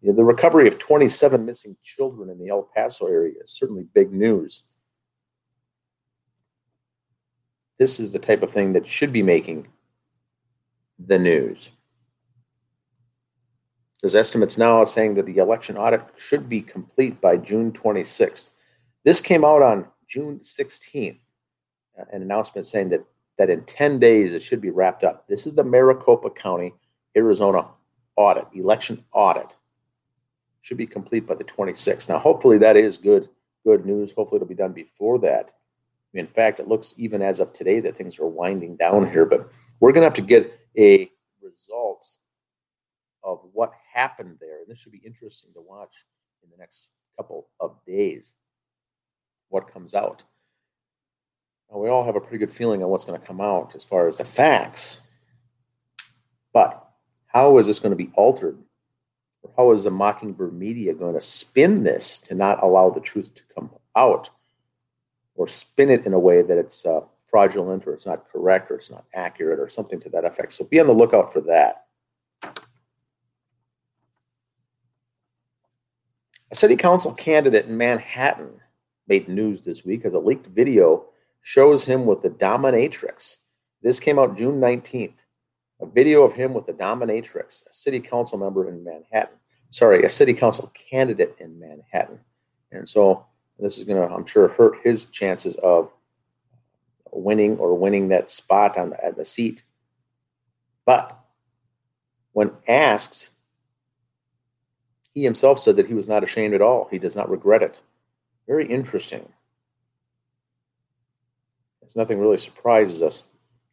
you 0.00 0.10
know, 0.10 0.16
the 0.16 0.24
recovery 0.24 0.66
of 0.66 0.78
27 0.78 1.44
missing 1.44 1.76
children 1.82 2.30
in 2.30 2.38
the 2.38 2.48
El 2.48 2.68
Paso 2.74 3.06
area 3.06 3.34
is 3.42 3.50
certainly 3.50 3.84
big 3.94 4.12
news. 4.12 4.64
This 7.78 8.00
is 8.00 8.12
the 8.12 8.18
type 8.18 8.42
of 8.42 8.52
thing 8.52 8.72
that 8.74 8.86
should 8.86 9.12
be 9.12 9.22
making 9.22 9.68
the 10.98 11.18
news. 11.18 11.70
There's 14.00 14.14
estimates 14.14 14.56
now 14.56 14.84
saying 14.84 15.14
that 15.14 15.26
the 15.26 15.36
election 15.36 15.76
audit 15.76 16.02
should 16.16 16.48
be 16.48 16.62
complete 16.62 17.20
by 17.20 17.36
June 17.36 17.72
26th. 17.72 18.50
This 19.04 19.20
came 19.20 19.44
out 19.44 19.62
on 19.62 19.86
June 20.08 20.40
16th, 20.40 21.20
uh, 21.98 22.04
an 22.12 22.22
announcement 22.22 22.66
saying 22.66 22.88
that, 22.90 23.04
that 23.38 23.50
in 23.50 23.64
10 23.64 23.98
days 23.98 24.32
it 24.32 24.42
should 24.42 24.60
be 24.60 24.70
wrapped 24.70 25.04
up. 25.04 25.28
This 25.28 25.46
is 25.46 25.54
the 25.54 25.64
Maricopa 25.64 26.30
County, 26.30 26.74
Arizona 27.16 27.66
audit, 28.16 28.46
election 28.54 29.04
audit. 29.12 29.56
Should 30.62 30.76
be 30.76 30.86
complete 30.86 31.26
by 31.26 31.34
the 31.34 31.44
26th. 31.44 32.08
Now, 32.08 32.18
hopefully, 32.18 32.58
that 32.58 32.76
is 32.76 32.98
good, 32.98 33.28
good 33.64 33.86
news. 33.86 34.12
Hopefully, 34.12 34.36
it'll 34.36 34.48
be 34.48 34.54
done 34.54 34.72
before 34.72 35.18
that. 35.20 35.52
In 36.12 36.26
fact, 36.26 36.60
it 36.60 36.68
looks 36.68 36.94
even 36.98 37.22
as 37.22 37.40
of 37.40 37.52
today 37.52 37.80
that 37.80 37.96
things 37.96 38.18
are 38.18 38.26
winding 38.26 38.76
down 38.76 39.08
here, 39.08 39.24
but 39.24 39.50
we're 39.78 39.92
going 39.92 40.02
to 40.02 40.06
have 40.06 40.14
to 40.14 40.22
get 40.22 40.58
a 40.76 41.10
results 41.42 42.18
of 43.22 43.40
what 43.52 43.72
happened 43.92 44.36
there. 44.40 44.60
And 44.60 44.68
this 44.68 44.78
should 44.78 44.92
be 44.92 45.02
interesting 45.04 45.52
to 45.54 45.60
watch 45.60 46.04
in 46.42 46.50
the 46.50 46.56
next 46.56 46.88
couple 47.16 47.48
of 47.60 47.76
days 47.86 48.32
what 49.48 49.72
comes 49.72 49.94
out. 49.94 50.24
Now, 51.70 51.78
we 51.78 51.88
all 51.88 52.04
have 52.04 52.16
a 52.16 52.20
pretty 52.20 52.38
good 52.38 52.54
feeling 52.54 52.82
on 52.82 52.88
what's 52.88 53.04
going 53.04 53.20
to 53.20 53.26
come 53.26 53.40
out 53.40 53.72
as 53.74 53.84
far 53.84 54.08
as 54.08 54.18
the 54.18 54.24
facts. 54.24 55.00
But 56.52 56.84
how 57.26 57.58
is 57.58 57.66
this 57.66 57.78
going 57.78 57.92
to 57.92 57.96
be 57.96 58.10
altered? 58.14 58.58
How 59.56 59.72
is 59.72 59.84
the 59.84 59.90
Mockingbird 59.90 60.52
media 60.52 60.94
going 60.94 61.14
to 61.14 61.20
spin 61.20 61.82
this 61.82 62.18
to 62.20 62.34
not 62.34 62.62
allow 62.62 62.90
the 62.90 63.00
truth 63.00 63.34
to 63.34 63.42
come 63.54 63.70
out? 63.96 64.30
Or 65.34 65.48
spin 65.48 65.90
it 65.90 66.04
in 66.04 66.12
a 66.12 66.18
way 66.18 66.42
that 66.42 66.58
it's 66.58 66.84
uh, 66.84 67.00
fraudulent 67.26 67.86
or 67.86 67.94
it's 67.94 68.06
not 68.06 68.30
correct 68.30 68.70
or 68.70 68.76
it's 68.76 68.90
not 68.90 69.04
accurate 69.14 69.58
or 69.58 69.68
something 69.68 70.00
to 70.00 70.08
that 70.10 70.24
effect. 70.24 70.52
So 70.52 70.64
be 70.64 70.80
on 70.80 70.86
the 70.86 70.92
lookout 70.92 71.32
for 71.32 71.40
that. 71.42 71.86
A 76.50 76.54
city 76.54 76.76
council 76.76 77.12
candidate 77.12 77.66
in 77.66 77.76
Manhattan 77.76 78.60
made 79.06 79.28
news 79.28 79.62
this 79.62 79.84
week 79.84 80.04
as 80.04 80.14
a 80.14 80.18
leaked 80.18 80.46
video 80.46 81.04
shows 81.42 81.84
him 81.84 82.06
with 82.06 82.22
the 82.22 82.28
dominatrix. 82.28 83.36
This 83.82 84.00
came 84.00 84.18
out 84.18 84.36
June 84.36 84.60
19th. 84.60 85.14
A 85.80 85.86
video 85.86 86.22
of 86.22 86.34
him 86.34 86.52
with 86.52 86.66
the 86.66 86.72
dominatrix, 86.72 87.66
a 87.68 87.72
city 87.72 88.00
council 88.00 88.38
member 88.38 88.68
in 88.68 88.84
Manhattan. 88.84 89.36
Sorry, 89.70 90.04
a 90.04 90.08
city 90.08 90.34
council 90.34 90.72
candidate 90.90 91.36
in 91.38 91.58
Manhattan. 91.58 92.20
And 92.70 92.88
so 92.88 93.26
this 93.58 93.78
is 93.78 93.84
going 93.84 93.96
to, 94.06 94.14
I'm 94.14 94.26
sure, 94.26 94.48
hurt 94.48 94.78
his 94.84 95.06
chances 95.06 95.56
of 95.56 95.90
winning 97.12 97.56
or 97.58 97.76
winning 97.76 98.08
that 98.08 98.30
spot 98.30 98.76
on 98.76 98.90
the, 98.90 99.14
the 99.16 99.24
seat. 99.24 99.62
But 100.84 101.18
when 102.32 102.52
asked 102.68 103.30
he 105.12 105.24
himself 105.24 105.58
said 105.58 105.76
that 105.76 105.86
he 105.86 105.94
was 105.94 106.08
not 106.08 106.22
ashamed 106.22 106.54
at 106.54 106.62
all. 106.62 106.88
He 106.90 106.98
does 106.98 107.16
not 107.16 107.30
regret 107.30 107.62
it. 107.62 107.80
Very 108.46 108.66
interesting. 108.66 109.28
It's 111.82 111.96
nothing 111.96 112.18
really 112.18 112.38
surprises 112.38 113.02
us 113.02 113.26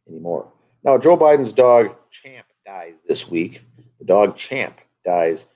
anymore. 0.08 0.52
Now, 0.84 0.96
Joe 0.98 1.16
Biden's 1.16 1.52
dog 1.52 1.94
Champ 2.10 2.46
dies 2.64 2.94
this 3.06 3.28
week. 3.28 3.62
The 3.98 4.04
dog 4.04 4.36
Champ 4.36 4.78
dies. 5.04 5.46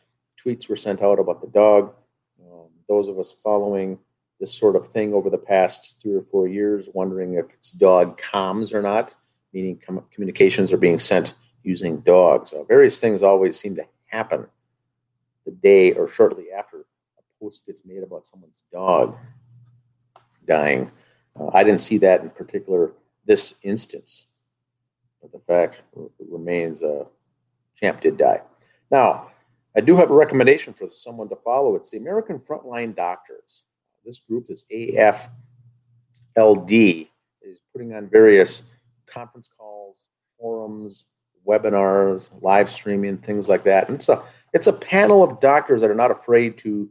Tweets 0.45 0.69
were 0.69 0.76
sent 0.76 1.02
out 1.02 1.19
about 1.19 1.41
the 1.41 1.47
dog. 1.47 1.95
Um, 2.41 2.69
those 2.88 3.09
of 3.09 3.19
us 3.19 3.33
following 3.33 3.99
this 4.41 4.52
sort 4.52 4.75
of 4.75 4.88
thing 4.88 5.14
over 5.14 5.31
the 5.31 5.38
past 5.38 6.00
three 6.02 6.14
or 6.14 6.23
four 6.23 6.49
years, 6.49 6.88
wondering 6.93 7.35
if 7.35 7.47
it's 7.55 7.71
dog 7.71 8.21
comms 8.21 8.75
or 8.75 8.83
not, 8.83 9.14
meaning 9.52 9.81
com- 9.85 10.05
communications 10.12 10.73
are 10.73 10.76
being 10.79 10.99
sent 10.99 11.35
using 11.62 12.00
dogs. 12.00 12.52
Uh, 12.52 12.64
various 12.64 12.99
things 12.99 13.23
always 13.23 13.59
seem 13.59 13.76
to 13.76 13.85
happen 14.07 14.47
the 15.45 15.52
day 15.52 15.93
or 15.93 16.09
shortly 16.09 16.47
after 16.57 16.81
a 16.81 17.23
post 17.41 17.64
gets 17.67 17.85
made 17.85 18.02
about 18.02 18.26
someone's 18.26 18.62
dog 18.73 19.17
dying. 20.47 20.91
Uh, 21.38 21.50
I 21.55 21.62
didn't 21.62 21.81
see 21.81 21.99
that 21.99 22.23
in 22.23 22.31
particular 22.31 22.93
this 23.25 23.55
instance, 23.62 24.26
but 25.23 25.33
the 25.33 25.38
fact 25.38 25.81
remains 26.19 26.83
uh, 26.83 27.05
Champ 27.76 28.00
did 28.00 28.19
die. 28.19 28.43
Now, 28.91 29.31
I 29.76 29.81
do 29.81 29.97
have 29.97 30.11
a 30.11 30.14
recommendation 30.14 30.75
for 30.75 30.88
someone 30.91 31.29
to 31.31 31.37
follow. 31.37 31.76
It's 31.76 31.91
the 31.91 31.97
American 31.97 32.38
Frontline 32.38 32.95
Doctors. 32.95 33.62
This 34.05 34.19
group 34.19 34.50
is 34.50 34.67
AFLD, 34.71 35.31
is 37.43 37.61
putting 37.73 37.95
on 37.95 38.09
various 38.09 38.64
conference 39.07 39.49
calls, 39.57 40.09
forums, 40.38 41.07
webinars, 41.47 42.29
live 42.43 42.69
streaming, 42.69 43.17
things 43.19 43.49
like 43.49 43.64
that. 43.64 43.88
And 43.88 43.97
it's 43.97 44.09
a 44.09 44.23
it's 44.52 44.67
a 44.67 44.73
panel 44.73 45.23
of 45.23 45.41
doctors 45.41 45.81
that 45.81 45.91
are 45.91 45.95
not 45.95 46.11
afraid 46.11 46.59
to 46.59 46.91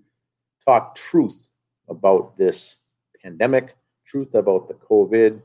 talk 0.66 0.96
truth 0.96 1.50
about 1.90 2.38
this 2.38 2.78
pandemic, 3.22 3.76
truth 4.06 4.34
about 4.34 4.68
the 4.68 4.74
COVID, 4.74 5.42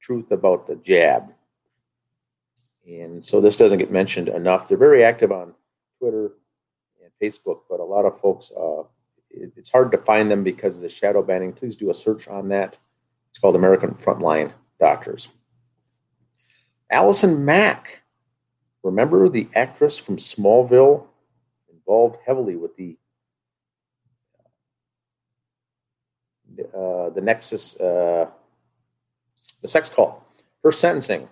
truth 0.00 0.32
about 0.32 0.66
the 0.66 0.74
jab. 0.76 1.32
And 2.86 3.24
so 3.24 3.40
this 3.40 3.56
doesn't 3.56 3.78
get 3.78 3.92
mentioned 3.92 4.28
enough. 4.28 4.68
They're 4.68 4.76
very 4.76 5.04
active 5.04 5.30
on 5.30 5.54
Twitter 5.98 6.32
and 7.02 7.10
Facebook, 7.20 7.60
but 7.68 7.80
a 7.80 7.84
lot 7.84 8.04
of 8.04 8.20
folks, 8.20 8.50
uh, 8.58 8.82
it, 9.30 9.52
it's 9.56 9.70
hard 9.70 9.92
to 9.92 9.98
find 9.98 10.30
them 10.30 10.42
because 10.42 10.76
of 10.76 10.82
the 10.82 10.88
shadow 10.88 11.22
banning. 11.22 11.52
Please 11.52 11.76
do 11.76 11.90
a 11.90 11.94
search 11.94 12.26
on 12.28 12.48
that. 12.48 12.78
It's 13.30 13.38
called 13.38 13.56
American 13.56 13.94
Frontline 13.94 14.52
Doctors. 14.80 15.28
Allison 16.90 17.44
Mack, 17.44 18.02
remember 18.82 19.28
the 19.28 19.48
actress 19.54 19.96
from 19.96 20.16
Smallville, 20.16 21.06
involved 21.72 22.18
heavily 22.26 22.56
with 22.56 22.76
the 22.76 22.98
uh, 26.76 27.08
the 27.10 27.20
Nexus, 27.22 27.80
uh, 27.80 28.26
the 29.62 29.68
sex 29.68 29.88
call. 29.88 30.26
Her 30.62 30.70
sentencing 30.70 31.28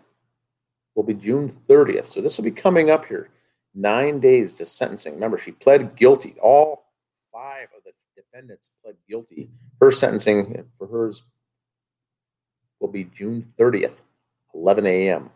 will 0.95 1.03
be 1.03 1.15
June 1.15 1.53
30th. 1.69 2.07
So 2.07 2.21
this 2.21 2.37
will 2.37 2.45
be 2.45 2.51
coming 2.51 2.91
up 2.91 3.07
here. 3.07 3.31
Nine 3.75 4.21
days 4.21 4.57
to 4.57 4.67
sentencing. 4.67 5.15
Remember, 5.15 5.39
she 5.39 5.53
pled 5.53 5.95
guilty. 5.97 6.35
All 6.43 6.87
five 7.33 7.69
of 7.77 7.85
the 7.85 7.93
defendants 8.17 8.71
pled 8.83 8.97
guilty. 9.09 9.51
Her 9.81 9.91
sentencing 9.91 10.65
for 10.79 10.87
hers 10.89 11.23
will 12.81 12.89
be 12.89 13.05
June 13.05 13.53
30th, 13.59 13.95
11 14.55 14.87
a.m. 14.87 15.31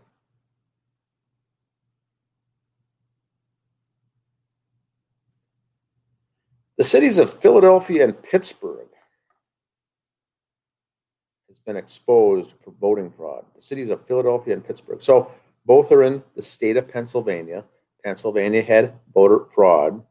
The 6.76 6.84
cities 6.84 7.18
of 7.18 7.40
Philadelphia 7.40 8.02
and 8.02 8.20
Pittsburgh 8.20 8.88
has 11.48 11.58
been 11.60 11.76
exposed 11.76 12.52
for 12.64 12.72
voting 12.80 13.12
fraud. 13.12 13.44
The 13.54 13.62
cities 13.62 13.90
of 13.90 14.04
Philadelphia 14.06 14.54
and 14.54 14.66
Pittsburgh. 14.66 15.02
So 15.02 15.30
both 15.64 15.90
are 15.92 16.02
in 16.02 16.22
the 16.36 16.42
state 16.42 16.76
of 16.76 16.88
Pennsylvania. 16.88 17.64
Pennsylvania 18.02 18.62
had 18.62 18.94
voter 19.12 19.46
fraud 19.50 20.02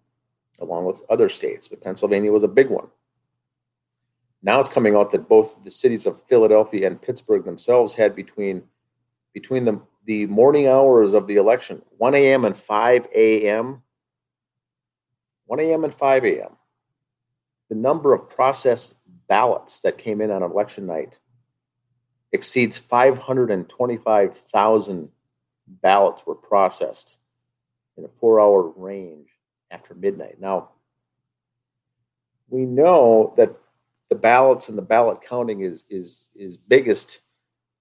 along 0.60 0.86
with 0.86 1.02
other 1.10 1.30
states, 1.30 1.68
but 1.68 1.82
Pennsylvania 1.82 2.32
was 2.32 2.44
a 2.44 2.48
big 2.48 2.70
one. 2.70 2.88
Now 4.42 4.60
it's 4.60 4.70
coming 4.70 4.96
out 4.96 5.12
that 5.12 5.30
both 5.30 5.64
the 5.64 5.72
cities 5.72 6.06
of 6.06 6.22
Philadelphia 6.28 6.88
and 6.88 7.02
Pittsburgh 7.02 7.46
themselves 7.46 7.94
had 7.94 8.14
between 8.16 8.64
between 9.34 9.66
the, 9.66 9.82
the 10.06 10.28
morning 10.28 10.68
hours 10.68 11.14
of 11.14 11.28
the 11.28 11.38
election, 11.38 11.82
1 11.98 12.14
a.m. 12.14 12.46
and 12.46 12.56
5 12.56 13.08
a.m., 13.16 13.82
1 15.46 15.60
a.m. 15.60 15.84
and 15.84 15.94
5 15.94 16.26
a.m. 16.26 16.52
The 17.70 17.76
number 17.76 18.14
of 18.14 18.30
processed 18.30 18.96
ballots 19.28 19.82
that 19.82 19.98
came 19.98 20.22
in 20.22 20.30
on 20.30 20.44
election 20.44 20.86
night 20.86 21.18
exceeds 22.32 22.78
525,000 22.78 25.10
ballots 25.68 26.26
were 26.26 26.36
processed 26.36 27.18
in 27.98 28.06
a 28.06 28.08
four 28.08 28.40
hour 28.40 28.72
range 28.76 29.30
after 29.72 29.94
midnight. 29.94 30.40
Now, 30.40 30.70
we 32.50 32.66
know 32.66 33.34
that 33.38 33.56
the 34.10 34.16
ballots 34.16 34.70
and 34.70 34.78
the 34.78 34.84
ballot 34.84 35.20
counting 35.28 35.62
is, 35.62 35.86
is, 35.90 36.30
is 36.36 36.58
biggest 36.58 37.22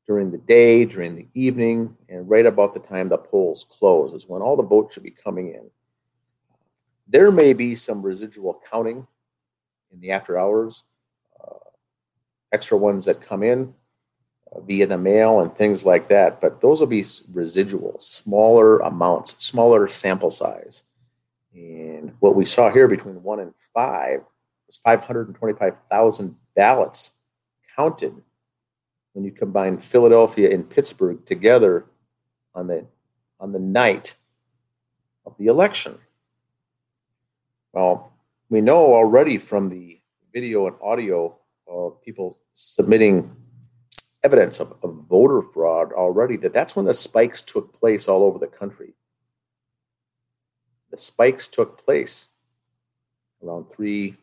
during 0.07 0.31
the 0.31 0.39
day, 0.39 0.85
during 0.85 1.15
the 1.15 1.29
evening, 1.35 1.97
and 2.09 2.29
right 2.29 2.47
about 2.47 2.75
the 2.75 2.81
time 2.81 3.09
the 3.09 3.19
polls 3.19 3.67
close 3.71 4.13
is 4.13 4.29
when 4.29 4.43
all 4.43 4.57
the 4.57 4.63
votes 4.63 4.95
should 4.95 5.03
be 5.03 5.11
coming 5.11 5.49
in. 5.49 5.71
There 7.07 7.31
may 7.31 7.53
be 7.53 7.75
some 7.75 8.03
residual 8.03 8.61
counting 8.71 9.07
in 9.93 10.01
the 10.01 10.11
after 10.11 10.39
hours, 10.39 10.85
uh, 11.43 11.59
extra 12.53 12.77
ones 12.77 13.05
that 13.05 13.21
come 13.21 13.43
in 13.43 13.75
via 14.61 14.87
the 14.87 14.99
mail 14.99 15.41
and 15.41 15.55
things 15.57 15.85
like 15.85 16.09
that, 16.09 16.41
but 16.41 16.61
those 16.61 16.81
will 16.81 16.87
be 16.87 17.07
residual, 17.33 17.99
smaller 17.99 18.79
amounts, 18.81 19.35
smaller 19.45 19.89
sample 19.89 20.31
size. 20.31 20.83
And 21.55 22.13
what 22.21 22.37
we 22.37 22.45
saw 22.45 22.71
here 22.71 22.89
between 22.89 23.23
one 23.23 23.41
and 23.41 23.55
five 23.75 24.21
was 24.67 24.77
525,000 24.77 26.37
ballots 26.55 27.13
counted 27.77 28.15
when 29.13 29.25
you 29.25 29.31
combine 29.31 29.79
Philadelphia 29.79 30.51
and 30.53 30.69
Pittsburgh 30.69 31.25
together 31.27 31.87
on 32.55 32.67
the 32.67 32.87
on 33.41 33.53
the 33.53 33.59
night 33.59 34.17
of 35.27 35.37
the 35.37 35.47
election. 35.47 35.99
Well, 37.73 38.13
we 38.49 38.61
know 38.61 38.95
already 38.95 39.39
from 39.39 39.69
the 39.69 40.01
video 40.33 40.67
and 40.67 40.77
audio 40.83 41.37
of 41.67 42.01
people 42.03 42.39
submitting 42.55 43.35
evidence 44.25 44.61
of, 44.61 44.75
of, 44.83 44.95
voter 45.09 45.43
fraud 45.43 45.93
already 45.93 46.37
that 46.39 46.53
that's 46.53 46.77
when 46.77 46.85
the 46.85 46.95
spikes 46.95 47.43
took 47.43 47.73
place 47.73 48.09
all 48.09 48.23
over 48.23 48.39
the 48.39 48.47
country. 48.47 48.95
The 50.91 50.99
spikes 50.99 51.49
took 51.49 51.85
place 51.85 52.29
around 53.43 53.71
3 53.71 54.17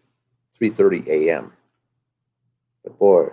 3:30 0.60 1.08
a.m. 1.08 1.54
But 2.84 3.00
boy, 3.00 3.30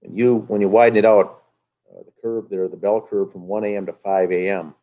when 0.00 0.16
you 0.16 0.36
when 0.48 0.60
you 0.60 0.68
widen 0.68 0.98
it 0.98 1.04
out, 1.04 1.42
uh, 1.90 2.02
the 2.04 2.12
curve 2.22 2.48
there, 2.48 2.68
the 2.68 2.76
bell 2.76 3.00
curve 3.00 3.32
from 3.32 3.46
1 3.46 3.64
a.m. 3.64 3.86
to 3.86 3.92
5 3.92 4.32
a.m. 4.32 4.74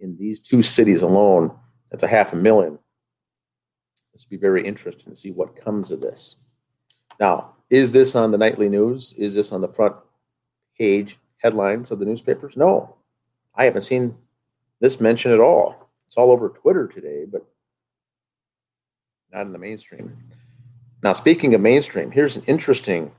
in 0.00 0.16
these 0.16 0.40
two 0.40 0.62
cities 0.62 1.02
alone, 1.02 1.52
that's 1.90 2.02
a 2.02 2.08
half 2.08 2.32
a 2.32 2.36
million. 2.36 2.78
This 4.12 4.24
will 4.24 4.36
be 4.36 4.40
very 4.40 4.66
interesting 4.66 5.12
to 5.12 5.16
see 5.18 5.30
what 5.30 5.56
comes 5.56 5.90
of 5.90 6.00
this. 6.00 6.36
Now, 7.18 7.54
is 7.70 7.92
this 7.92 8.14
on 8.14 8.30
the 8.30 8.38
nightly 8.38 8.68
news? 8.68 9.12
Is 9.16 9.34
this 9.34 9.52
on 9.52 9.60
the 9.60 9.68
front 9.68 9.96
page 10.78 11.18
headlines 11.38 11.90
of 11.90 11.98
the 11.98 12.04
newspapers? 12.04 12.56
No, 12.56 12.96
I 13.54 13.64
haven't 13.64 13.82
seen 13.82 14.16
this 14.80 15.00
mention 15.00 15.32
at 15.32 15.40
all. 15.40 15.88
It's 16.06 16.16
all 16.16 16.30
over 16.30 16.48
Twitter 16.48 16.86
today, 16.86 17.24
but 17.30 17.44
not 19.32 19.46
in 19.46 19.52
the 19.52 19.58
mainstream. 19.58 20.16
Now, 21.02 21.12
speaking 21.12 21.54
of 21.54 21.60
mainstream, 21.60 22.10
here's 22.10 22.36
an 22.36 22.44
interesting, 22.46 23.12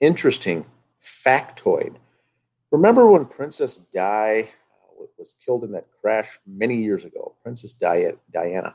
interesting 0.00 0.64
factoid. 1.02 1.96
Remember 2.70 3.08
when 3.08 3.26
Princess 3.26 3.78
Di 3.92 4.42
uh, 4.42 5.04
was 5.18 5.34
killed 5.44 5.64
in 5.64 5.72
that 5.72 5.86
crash 6.00 6.38
many 6.46 6.76
years 6.76 7.04
ago? 7.04 7.34
Princess 7.42 7.72
Diana. 7.72 8.74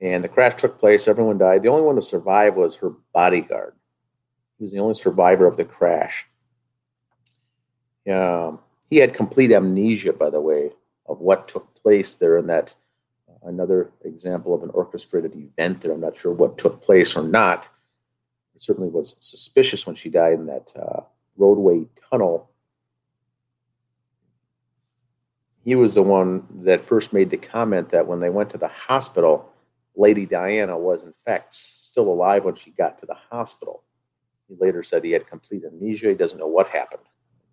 And 0.00 0.22
the 0.24 0.28
crash 0.28 0.54
took 0.56 0.78
place, 0.78 1.08
everyone 1.08 1.38
died. 1.38 1.62
The 1.62 1.68
only 1.68 1.82
one 1.82 1.96
to 1.96 2.02
survive 2.02 2.56
was 2.56 2.76
her 2.76 2.92
bodyguard. 3.12 3.74
He 4.58 4.64
was 4.64 4.72
the 4.72 4.80
only 4.80 4.94
survivor 4.94 5.46
of 5.46 5.56
the 5.56 5.64
crash. 5.64 6.26
Um, 8.10 8.60
he 8.90 8.98
had 8.98 9.14
complete 9.14 9.50
amnesia, 9.50 10.12
by 10.12 10.30
the 10.30 10.40
way, 10.40 10.70
of 11.06 11.20
what 11.20 11.48
took 11.48 11.74
place 11.74 12.14
there 12.14 12.38
in 12.38 12.46
that 12.48 12.74
another 13.44 13.90
example 14.04 14.54
of 14.54 14.62
an 14.62 14.70
orchestrated 14.70 15.34
event 15.34 15.82
that 15.82 15.92
I'm 15.92 16.00
not 16.00 16.16
sure 16.16 16.32
what 16.32 16.58
took 16.58 16.82
place 16.82 17.14
or 17.14 17.22
not. 17.22 17.68
It 18.54 18.62
certainly 18.62 18.88
was 18.88 19.16
suspicious 19.20 19.86
when 19.86 19.96
she 19.96 20.08
died 20.08 20.34
in 20.34 20.46
that 20.46 20.72
uh, 20.76 21.00
roadway 21.36 21.84
tunnel. 22.10 22.50
He 25.64 25.74
was 25.74 25.94
the 25.94 26.02
one 26.02 26.46
that 26.64 26.84
first 26.84 27.12
made 27.12 27.30
the 27.30 27.36
comment 27.36 27.90
that 27.90 28.06
when 28.06 28.20
they 28.20 28.30
went 28.30 28.50
to 28.50 28.58
the 28.58 28.68
hospital, 28.68 29.50
Lady 29.96 30.26
Diana 30.26 30.78
was 30.78 31.04
in 31.04 31.14
fact 31.24 31.54
still 31.54 32.08
alive 32.08 32.44
when 32.44 32.54
she 32.54 32.70
got 32.70 32.98
to 32.98 33.06
the 33.06 33.16
hospital. 33.30 33.82
He 34.48 34.56
later 34.58 34.82
said 34.82 35.04
he 35.04 35.12
had 35.12 35.26
complete 35.26 35.64
amnesia. 35.64 36.08
He 36.08 36.14
doesn't 36.14 36.38
know 36.38 36.46
what 36.46 36.68
happened. 36.68 37.02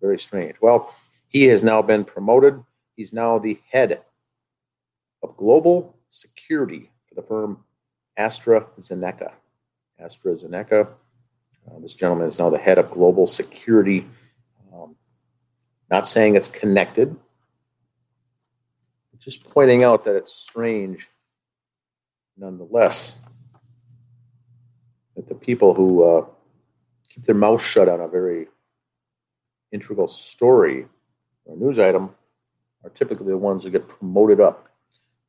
Very 0.02 0.18
strange. 0.18 0.56
Well, 0.60 0.94
he 1.28 1.44
has 1.44 1.62
now 1.62 1.80
been 1.80 2.04
promoted. 2.04 2.62
He's 2.96 3.12
now 3.12 3.38
the 3.38 3.58
head 3.70 4.02
of 5.22 5.36
global 5.36 5.96
security 6.10 6.90
for 7.08 7.14
the 7.14 7.22
firm 7.22 7.64
AstraZeneca. 8.18 9.32
AstraZeneca. 10.02 10.88
Uh, 11.68 11.78
this 11.80 11.94
gentleman 11.94 12.26
is 12.26 12.38
now 12.38 12.50
the 12.50 12.58
head 12.58 12.78
of 12.78 12.90
global 12.90 13.28
security. 13.28 14.06
Um, 14.74 14.96
not 15.88 16.08
saying 16.08 16.34
it's 16.34 16.48
connected, 16.48 17.16
just 19.22 19.44
pointing 19.44 19.84
out 19.84 20.04
that 20.04 20.16
it's 20.16 20.34
strange 20.34 21.08
nonetheless 22.36 23.18
that 25.14 25.28
the 25.28 25.34
people 25.34 25.74
who 25.74 26.02
uh, 26.02 26.26
keep 27.08 27.24
their 27.24 27.34
mouth 27.36 27.62
shut 27.62 27.88
on 27.88 28.00
a 28.00 28.08
very 28.08 28.48
integral 29.72 30.08
story 30.08 30.86
or 31.44 31.56
news 31.56 31.78
item 31.78 32.10
are 32.84 32.90
typically 32.90 33.28
the 33.28 33.38
ones 33.38 33.64
who 33.64 33.70
get 33.70 33.88
promoted 33.88 34.40
up 34.40 34.72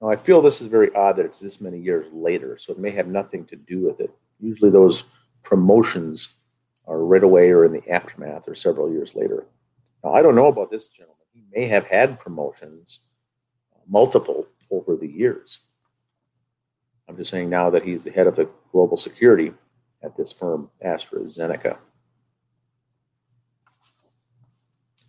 now, 0.03 0.09
I 0.09 0.17
feel 0.17 0.41
this 0.41 0.59
is 0.59 0.67
very 0.67 0.93
odd 0.95 1.15
that 1.15 1.25
it's 1.25 1.39
this 1.39 1.61
many 1.61 1.79
years 1.79 2.07
later, 2.11 2.57
so 2.57 2.73
it 2.73 2.79
may 2.79 2.91
have 2.91 3.07
nothing 3.07 3.45
to 3.45 3.55
do 3.55 3.79
with 3.79 4.01
it. 4.01 4.13
Usually, 4.37 4.69
those 4.69 5.05
promotions 5.43 6.33
are 6.85 7.05
right 7.05 7.23
away 7.23 7.51
or 7.51 7.63
in 7.63 7.71
the 7.71 7.89
aftermath 7.89 8.49
or 8.49 8.53
several 8.53 8.91
years 8.91 9.15
later. 9.15 9.45
Now, 10.03 10.13
I 10.13 10.21
don't 10.21 10.35
know 10.35 10.47
about 10.47 10.69
this 10.69 10.89
gentleman. 10.89 11.15
He 11.33 11.45
may 11.55 11.67
have 11.67 11.85
had 11.85 12.19
promotions 12.19 12.99
uh, 13.73 13.79
multiple 13.87 14.45
over 14.69 14.97
the 14.97 15.07
years. 15.07 15.59
I'm 17.07 17.15
just 17.15 17.31
saying 17.31 17.49
now 17.49 17.69
that 17.69 17.83
he's 17.85 18.03
the 18.03 18.11
head 18.11 18.27
of 18.27 18.35
the 18.35 18.49
global 18.73 18.97
security 18.97 19.53
at 20.03 20.17
this 20.17 20.33
firm, 20.33 20.69
AstraZeneca. 20.85 21.77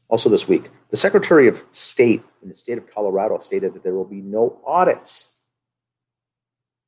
Also, 0.09 0.29
this 0.29 0.47
week, 0.47 0.71
the 0.90 0.97
Secretary 0.97 1.49
of 1.49 1.62
State 1.73 2.23
in 2.43 2.49
the 2.49 2.55
state 2.55 2.79
of 2.79 2.93
Colorado 2.93 3.38
stated 3.38 3.75
that 3.75 3.83
there 3.83 3.95
will 3.95 4.05
be 4.05 4.21
no 4.21 4.61
audits. 4.67 5.31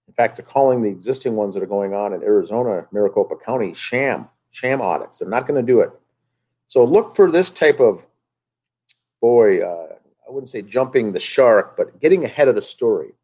In 0.07 0.15
fact, 0.15 0.37
they're 0.37 0.47
calling 0.47 0.83
the 0.83 0.91
existing 0.91 1.35
ones 1.35 1.55
that 1.55 1.63
are 1.63 1.67
going 1.67 1.95
on 1.95 2.13
in 2.13 2.23
Arizona, 2.23 2.87
Maricopa 2.93 3.35
County, 3.37 3.75
sham, 3.75 4.29
sham 4.51 4.81
audits. 4.81 5.19
They're 5.19 5.29
not 5.29 5.47
going 5.47 5.61
to 5.61 5.67
do 5.67 5.81
it. 5.81 5.91
So 6.69 6.85
look 6.85 7.17
for 7.17 7.31
this 7.31 7.51
type 7.51 7.81
of, 7.81 8.07
boy, 9.21 9.61
uh, 9.61 9.95
I 10.27 10.31
wouldn't 10.31 10.51
say 10.51 10.63
jumping 10.63 11.13
the 11.13 11.21
shark, 11.21 11.77
but 11.77 12.01
getting 12.01 12.25
ahead 12.25 12.49
of 12.49 12.55
the 12.55 12.63
story. 12.63 13.15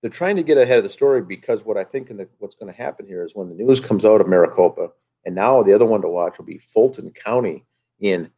They're 0.00 0.10
trying 0.10 0.36
to 0.36 0.42
get 0.42 0.56
ahead 0.56 0.78
of 0.78 0.84
the 0.84 0.88
story 0.88 1.20
because 1.20 1.64
what 1.64 1.76
I 1.76 1.84
think 1.84 2.08
the, 2.08 2.28
what's 2.38 2.54
going 2.54 2.72
to 2.72 2.78
happen 2.78 3.06
here 3.06 3.24
is 3.24 3.34
when 3.34 3.48
the 3.48 3.62
news 3.62 3.80
comes 3.80 4.06
out 4.06 4.20
of 4.20 4.28
Maricopa, 4.28 4.90
and 5.26 5.34
now 5.34 5.62
the 5.62 5.74
other 5.74 5.84
one 5.84 6.00
to 6.02 6.08
watch 6.08 6.38
will 6.38 6.46
be 6.46 6.58
Fulton 6.58 7.10
County 7.10 7.64
in 8.00 8.30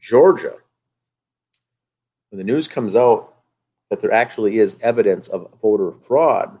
Georgia, 0.00 0.54
when 2.30 2.38
the 2.38 2.44
news 2.44 2.68
comes 2.68 2.94
out 2.94 3.34
that 3.90 4.00
there 4.00 4.12
actually 4.12 4.58
is 4.58 4.76
evidence 4.80 5.28
of 5.28 5.48
voter 5.60 5.92
fraud, 5.92 6.58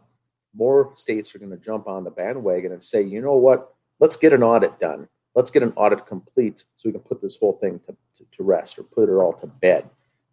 more 0.54 0.92
states 0.94 1.34
are 1.34 1.38
going 1.38 1.50
to 1.50 1.56
jump 1.56 1.86
on 1.86 2.04
the 2.04 2.10
bandwagon 2.10 2.72
and 2.72 2.82
say, 2.82 3.02
you 3.02 3.20
know 3.20 3.36
what, 3.36 3.74
let's 4.00 4.16
get 4.16 4.32
an 4.32 4.42
audit 4.42 4.78
done. 4.80 5.08
Let's 5.34 5.50
get 5.50 5.62
an 5.62 5.72
audit 5.76 6.06
complete 6.06 6.64
so 6.76 6.88
we 6.88 6.92
can 6.92 7.02
put 7.02 7.20
this 7.20 7.36
whole 7.36 7.52
thing 7.52 7.78
to, 7.80 7.96
to, 8.16 8.26
to 8.36 8.42
rest 8.42 8.78
or 8.78 8.84
put 8.84 9.10
it 9.10 9.12
all 9.12 9.34
to 9.34 9.46
bed. 9.46 9.88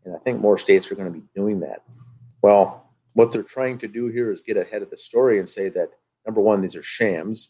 And 0.06 0.16
I 0.16 0.20
think 0.20 0.40
more 0.40 0.58
states 0.58 0.92
are 0.92 0.96
going 0.96 1.12
to 1.12 1.20
be 1.20 1.26
doing 1.36 1.60
that. 1.60 1.84
Well, 2.42 2.90
what 3.14 3.32
they're 3.32 3.44
trying 3.44 3.78
to 3.80 3.88
do 3.88 4.08
here 4.08 4.32
is 4.32 4.42
get 4.42 4.58
ahead 4.58 4.82
of 4.82 4.90
the 4.90 4.98
story 4.98 5.40
and 5.40 5.50
say 5.50 5.70
that 5.70 5.92
number 6.26 6.42
one, 6.42 6.62
these 6.62 6.76
are 6.76 6.84
shams. 6.84 7.50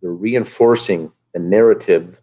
They're 0.00 0.12
reinforcing 0.12 1.12
the 1.32 1.38
narrative 1.38 2.20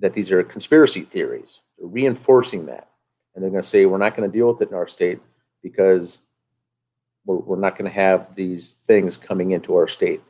that 0.00 0.14
these 0.14 0.30
are 0.30 0.42
conspiracy 0.42 1.02
theories. 1.02 1.60
They're 1.78 1.88
reinforcing 1.88 2.66
that. 2.66 2.88
And 3.34 3.42
they're 3.42 3.50
going 3.50 3.62
to 3.62 3.68
say, 3.68 3.86
we're 3.86 3.98
not 3.98 4.16
going 4.16 4.30
to 4.30 4.36
deal 4.36 4.50
with 4.50 4.62
it 4.62 4.70
in 4.70 4.74
our 4.74 4.86
state 4.86 5.20
because 5.62 6.20
we're, 7.24 7.36
we're 7.36 7.60
not 7.60 7.76
going 7.76 7.90
to 7.90 7.94
have 7.94 8.34
these 8.34 8.76
things 8.86 9.16
coming 9.16 9.50
into 9.50 9.74
our 9.74 9.88
state. 9.88 10.22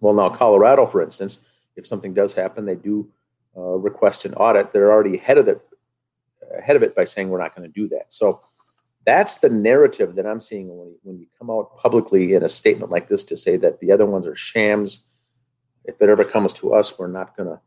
Well, 0.00 0.14
now, 0.14 0.28
Colorado, 0.28 0.86
for 0.86 1.02
instance, 1.02 1.40
if 1.76 1.86
something 1.86 2.14
does 2.14 2.32
happen, 2.32 2.64
they 2.64 2.76
do 2.76 3.10
uh, 3.56 3.60
request 3.60 4.24
an 4.24 4.34
audit. 4.34 4.72
They're 4.72 4.92
already 4.92 5.16
ahead 5.16 5.38
of 5.38 5.48
it, 5.48 5.60
ahead 6.56 6.76
of 6.76 6.82
it 6.82 6.94
by 6.94 7.04
saying 7.04 7.28
we're 7.28 7.40
not 7.40 7.54
going 7.54 7.68
to 7.68 7.80
do 7.80 7.88
that. 7.88 8.12
So 8.12 8.40
that's 9.06 9.38
the 9.38 9.48
narrative 9.48 10.14
that 10.14 10.26
I'm 10.26 10.40
seeing 10.40 10.68
when, 10.68 10.94
when 11.02 11.18
you 11.18 11.26
come 11.38 11.50
out 11.50 11.76
publicly 11.76 12.34
in 12.34 12.44
a 12.44 12.48
statement 12.48 12.90
like 12.90 13.08
this 13.08 13.24
to 13.24 13.36
say 13.36 13.56
that 13.56 13.80
the 13.80 13.92
other 13.92 14.06
ones 14.06 14.26
are 14.26 14.36
shams. 14.36 15.06
If 15.84 16.00
it 16.00 16.08
ever 16.08 16.24
comes 16.24 16.52
to 16.54 16.74
us, 16.74 16.98
we're 16.98 17.08
not 17.08 17.36
going 17.36 17.48
to 17.48 17.60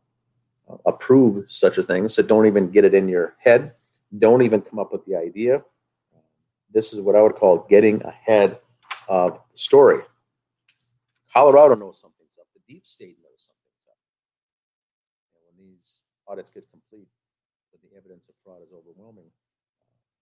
approve 0.86 1.50
such 1.50 1.78
a 1.78 1.82
thing. 1.82 2.08
So 2.08 2.22
don't 2.22 2.46
even 2.46 2.70
get 2.70 2.84
it 2.84 2.94
in 2.94 3.08
your 3.08 3.36
head. 3.38 3.72
Don't 4.18 4.42
even 4.42 4.62
come 4.62 4.78
up 4.78 4.92
with 4.92 5.04
the 5.04 5.16
idea. 5.16 5.62
This 6.72 6.92
is 6.92 7.00
what 7.00 7.14
I 7.14 7.22
would 7.22 7.36
call 7.36 7.66
getting 7.68 8.02
ahead 8.02 8.58
of 9.08 9.38
the 9.52 9.58
story. 9.58 10.00
Colorado 11.32 11.74
knows 11.74 12.00
something's 12.00 12.36
up. 12.38 12.46
The 12.54 12.60
deep 12.72 12.86
state 12.86 13.16
knows 13.22 13.48
something's 13.50 13.86
up. 13.88 13.98
And 15.34 15.42
when 15.46 15.68
these 15.68 16.00
audits 16.26 16.50
get 16.50 16.68
complete, 16.70 17.08
but 17.70 17.80
the 17.82 17.96
evidence 17.96 18.28
of 18.28 18.34
fraud 18.42 18.62
is 18.62 18.72
overwhelming, 18.72 19.30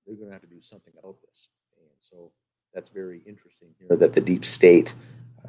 they're 0.07 0.17
going 0.17 0.29
to 0.29 0.33
have 0.33 0.43
to 0.43 0.49
do 0.49 0.61
something 0.61 0.93
about 0.99 1.17
this. 1.29 1.49
And 1.79 1.89
so 2.01 2.33
that's 2.75 2.89
very 2.89 3.23
interesting 3.27 3.69
here 3.79 3.97
that 3.97 4.13
the 4.13 4.21
deep 4.21 4.45
state, 4.45 4.95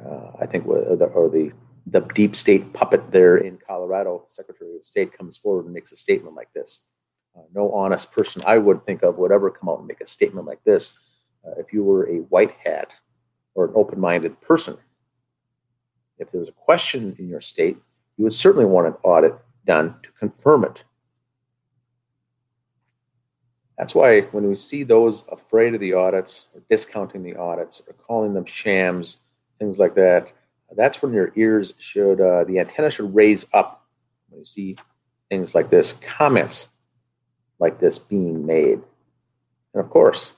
uh, 0.04 0.32
I 0.40 0.46
think, 0.46 0.66
or 0.66 0.96
the, 0.96 1.06
or 1.06 1.28
the 1.28 1.52
the 1.86 2.00
deep 2.00 2.34
state 2.34 2.72
puppet 2.72 3.10
there 3.10 3.36
in 3.36 3.58
Colorado, 3.58 4.26
Secretary 4.30 4.76
of 4.76 4.86
State, 4.86 5.16
comes 5.16 5.36
forward 5.36 5.66
and 5.66 5.74
makes 5.74 5.92
a 5.92 5.96
statement 5.96 6.34
like 6.34 6.52
this. 6.54 6.80
Uh, 7.36 7.42
no 7.54 7.70
honest 7.72 8.12
person 8.12 8.42
I 8.46 8.58
would 8.58 8.84
think 8.84 9.02
of 9.02 9.18
would 9.18 9.32
ever 9.32 9.50
come 9.50 9.68
out 9.68 9.78
and 9.78 9.86
make 9.86 10.00
a 10.00 10.06
statement 10.06 10.46
like 10.46 10.62
this 10.64 10.98
uh, 11.46 11.52
if 11.58 11.72
you 11.72 11.82
were 11.82 12.08
a 12.08 12.18
white 12.18 12.52
hat 12.64 12.92
or 13.54 13.66
an 13.66 13.72
open 13.74 14.00
minded 14.00 14.40
person. 14.40 14.76
If 16.18 16.30
there 16.30 16.40
was 16.40 16.48
a 16.48 16.52
question 16.52 17.16
in 17.18 17.28
your 17.28 17.40
state, 17.40 17.76
you 18.16 18.24
would 18.24 18.34
certainly 18.34 18.66
want 18.66 18.86
an 18.86 18.94
audit 19.02 19.36
done 19.66 19.96
to 20.02 20.12
confirm 20.12 20.64
it. 20.64 20.84
That's 23.76 23.94
why 23.94 24.22
when 24.22 24.48
we 24.48 24.54
see 24.54 24.84
those 24.84 25.24
afraid 25.32 25.74
of 25.74 25.80
the 25.80 25.94
audits 25.94 26.46
or 26.54 26.62
discounting 26.70 27.24
the 27.24 27.34
audits 27.34 27.82
or 27.86 27.94
calling 27.94 28.32
them 28.32 28.44
shams, 28.44 29.22
things 29.58 29.80
like 29.80 29.94
that, 29.96 30.32
that's 30.76 31.02
when 31.02 31.12
your 31.12 31.32
ears 31.36 31.74
should, 31.78 32.20
uh, 32.20 32.44
the 32.44 32.58
antenna 32.58 32.90
should 32.90 33.14
raise 33.14 33.46
up 33.52 33.86
when 34.28 34.40
you 34.40 34.46
see 34.46 34.76
things 35.28 35.54
like 35.54 35.70
this, 35.70 35.92
comments 35.92 36.68
like 37.58 37.80
this 37.80 37.98
being 37.98 38.46
made. 38.46 38.80
And 39.72 39.82
of 39.82 39.90
course, 39.90 40.32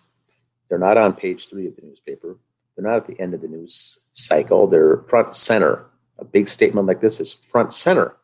they're 0.68 0.78
not 0.78 0.96
on 0.96 1.14
page 1.14 1.48
three 1.48 1.66
of 1.66 1.76
the 1.76 1.82
newspaper. 1.82 2.38
They're 2.74 2.84
not 2.84 2.96
at 2.96 3.06
the 3.06 3.18
end 3.20 3.34
of 3.34 3.40
the 3.40 3.48
news 3.48 3.98
cycle. 4.12 4.66
They're 4.66 4.98
front 5.02 5.34
center. 5.34 5.86
A 6.18 6.24
big 6.24 6.48
statement 6.48 6.86
like 6.86 7.00
this 7.00 7.20
is 7.20 7.32
front 7.32 7.72
center. 7.72 8.16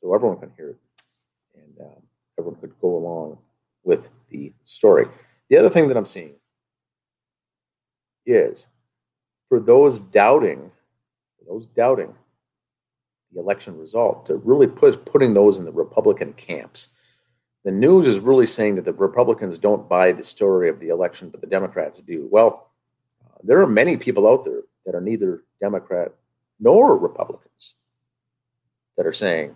So 0.00 0.14
everyone 0.14 0.38
can 0.38 0.52
hear 0.56 0.70
it 0.70 0.78
and 1.54 1.86
um, 1.86 2.02
everyone 2.38 2.60
could 2.60 2.78
go 2.80 2.96
along 2.96 3.38
with 3.82 4.08
the 4.30 4.52
story. 4.64 5.06
The 5.48 5.56
other 5.56 5.70
thing 5.70 5.88
that 5.88 5.96
I'm 5.96 6.06
seeing 6.06 6.34
is 8.26 8.66
for 9.54 9.60
those 9.60 10.00
doubting, 10.00 10.72
those 11.46 11.68
doubting 11.68 12.12
the 13.32 13.38
election 13.38 13.78
result, 13.78 14.26
to 14.26 14.34
really 14.38 14.66
put 14.66 15.06
putting 15.06 15.32
those 15.32 15.58
in 15.58 15.64
the 15.64 15.70
Republican 15.70 16.32
camps. 16.32 16.88
The 17.64 17.70
news 17.70 18.08
is 18.08 18.18
really 18.18 18.46
saying 18.46 18.74
that 18.74 18.84
the 18.84 18.92
Republicans 18.92 19.56
don't 19.58 19.88
buy 19.88 20.10
the 20.10 20.24
story 20.24 20.68
of 20.68 20.80
the 20.80 20.88
election, 20.88 21.28
but 21.28 21.40
the 21.40 21.46
Democrats 21.46 22.02
do. 22.02 22.26
Well, 22.32 22.68
uh, 23.24 23.38
there 23.44 23.60
are 23.60 23.66
many 23.68 23.96
people 23.96 24.26
out 24.26 24.44
there 24.44 24.62
that 24.86 24.96
are 24.96 25.00
neither 25.00 25.44
Democrat 25.60 26.12
nor 26.58 26.98
Republicans 26.98 27.74
that 28.96 29.06
are 29.06 29.12
saying 29.12 29.54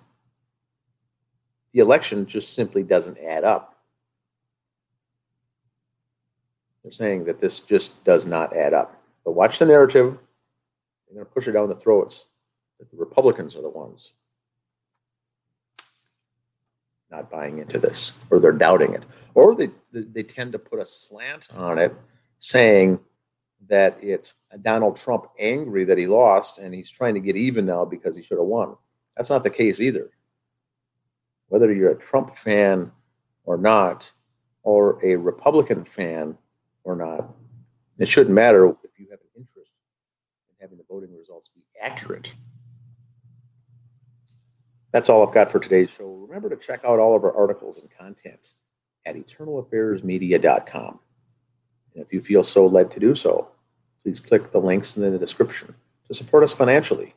the 1.73 1.81
election 1.81 2.25
just 2.25 2.55
simply 2.55 2.85
doesn't 2.85 3.19
add 3.19 3.43
up. 3.43 3.75
They're 6.85 6.93
saying 6.93 7.25
that 7.25 7.41
this 7.41 7.59
just 7.59 8.05
does 8.05 8.25
not 8.25 8.57
add 8.57 8.75
up. 8.75 8.98
But 9.29 9.35
watch 9.35 9.59
the 9.59 9.67
narrative. 9.67 10.17
They're 11.07 11.17
going 11.17 11.27
to 11.27 11.31
push 11.31 11.49
it 11.49 11.53
down 11.53 11.69
the 11.69 11.75
throats 11.75 12.29
that 12.79 12.91
the 12.91 12.97
Republicans 12.97 13.57
are 13.57 13.61
the 13.61 13.69
ones 13.69 14.15
not 17.11 17.31
buying 17.31 17.59
into 17.59 17.79
this, 17.79 18.15
or 18.31 18.41
they're 18.41 18.53
doubting 18.53 18.95
it, 18.95 19.03
or 19.35 19.55
they 19.55 19.69
they 19.93 20.23
tend 20.23 20.53
to 20.53 20.59
put 20.59 20.81
a 20.81 20.85
slant 20.87 21.49
on 21.55 21.77
it, 21.79 21.95
saying 22.39 22.99
that 23.69 23.99
it's 24.01 24.33
Donald 24.63 24.97
Trump 24.97 25.27
angry 25.39 25.85
that 25.85 25.99
he 25.99 26.07
lost 26.07 26.59
and 26.59 26.73
he's 26.73 26.91
trying 26.91 27.13
to 27.13 27.21
get 27.21 27.37
even 27.37 27.67
now 27.67 27.85
because 27.85 28.17
he 28.17 28.23
should 28.23 28.39
have 28.39 28.47
won. 28.47 28.77
That's 29.15 29.29
not 29.29 29.43
the 29.43 29.51
case 29.51 29.79
either. 29.79 30.09
Whether 31.49 31.71
you're 31.71 31.91
a 31.91 31.99
Trump 31.99 32.35
fan 32.35 32.93
or 33.45 33.59
not, 33.59 34.11
or 34.63 35.05
a 35.05 35.17
Republican 35.17 35.85
fan 35.85 36.39
or 36.83 36.97
not, 36.97 37.35
it 37.99 38.09
shouldn't 38.09 38.35
matter 38.35 38.69
if 38.69 38.99
you 38.99 39.07
have 39.11 39.19
an 39.21 39.43
interest 39.43 39.73
in 40.51 40.57
having 40.61 40.79
the 40.79 40.85
voting 40.89 41.17
results 41.17 41.49
be 41.55 41.63
accurate. 41.81 42.33
That's 44.93 45.09
all 45.09 45.27
I've 45.27 45.35
got 45.35 45.53
for 45.53 45.61
today's 45.61 45.91
show. 45.91 46.27
Remember 46.29 46.49
to 46.49 46.57
check 46.57 46.85
out 46.85 46.99
all 46.99 47.15
of 47.15 47.25
our 47.25 47.37
articles 47.37 47.79
and 47.79 47.91
content 47.91 48.55
at 49.05 49.17
eternalaffairsmedia.com. 49.17 51.01
And 51.95 52.05
if 52.05 52.13
you 52.13 52.21
feel 52.21 52.43
so 52.43 52.67
led 52.67 52.91
to 52.93 53.01
do 53.01 53.15
so, 53.15 53.49
please 54.03 54.21
click 54.21 54.51
the 54.51 54.59
links 54.59 54.97
in 54.97 55.03
the 55.03 55.19
description 55.19 55.75
to 56.07 56.15
support 56.15 56.43
us 56.43 56.53
financially. 56.53 57.15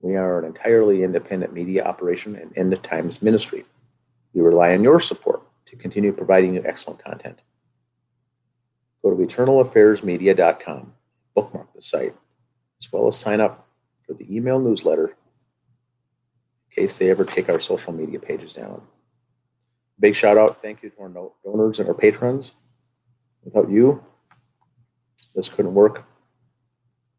We 0.00 0.16
are 0.16 0.38
an 0.38 0.44
entirely 0.44 1.04
independent 1.04 1.52
media 1.52 1.84
operation 1.84 2.34
and 2.34 2.56
end 2.56 2.82
times 2.82 3.22
ministry. 3.22 3.64
We 4.32 4.40
rely 4.40 4.72
on 4.74 4.82
your 4.82 4.98
support 4.98 5.42
to 5.66 5.76
continue 5.76 6.12
providing 6.12 6.54
you 6.54 6.62
excellent 6.64 7.04
content 7.04 7.42
go 9.02 9.14
to 9.14 9.16
eternalaffairsmedia.com, 9.16 10.92
bookmark 11.34 11.72
the 11.74 11.82
site, 11.82 12.14
as 12.80 12.92
well 12.92 13.06
as 13.08 13.16
sign 13.16 13.40
up 13.40 13.68
for 14.06 14.14
the 14.14 14.34
email 14.34 14.58
newsletter 14.58 15.08
in 15.08 16.74
case 16.82 16.96
they 16.96 17.10
ever 17.10 17.24
take 17.24 17.48
our 17.48 17.60
social 17.60 17.92
media 17.92 18.18
pages 18.18 18.52
down. 18.52 18.82
Big 19.98 20.14
shout 20.14 20.38
out, 20.38 20.62
thank 20.62 20.82
you 20.82 20.90
to 20.90 21.00
our 21.02 21.30
donors 21.44 21.78
and 21.78 21.88
our 21.88 21.94
patrons. 21.94 22.52
Without 23.44 23.70
you, 23.70 24.02
this 25.34 25.48
couldn't 25.48 25.74
work. 25.74 26.06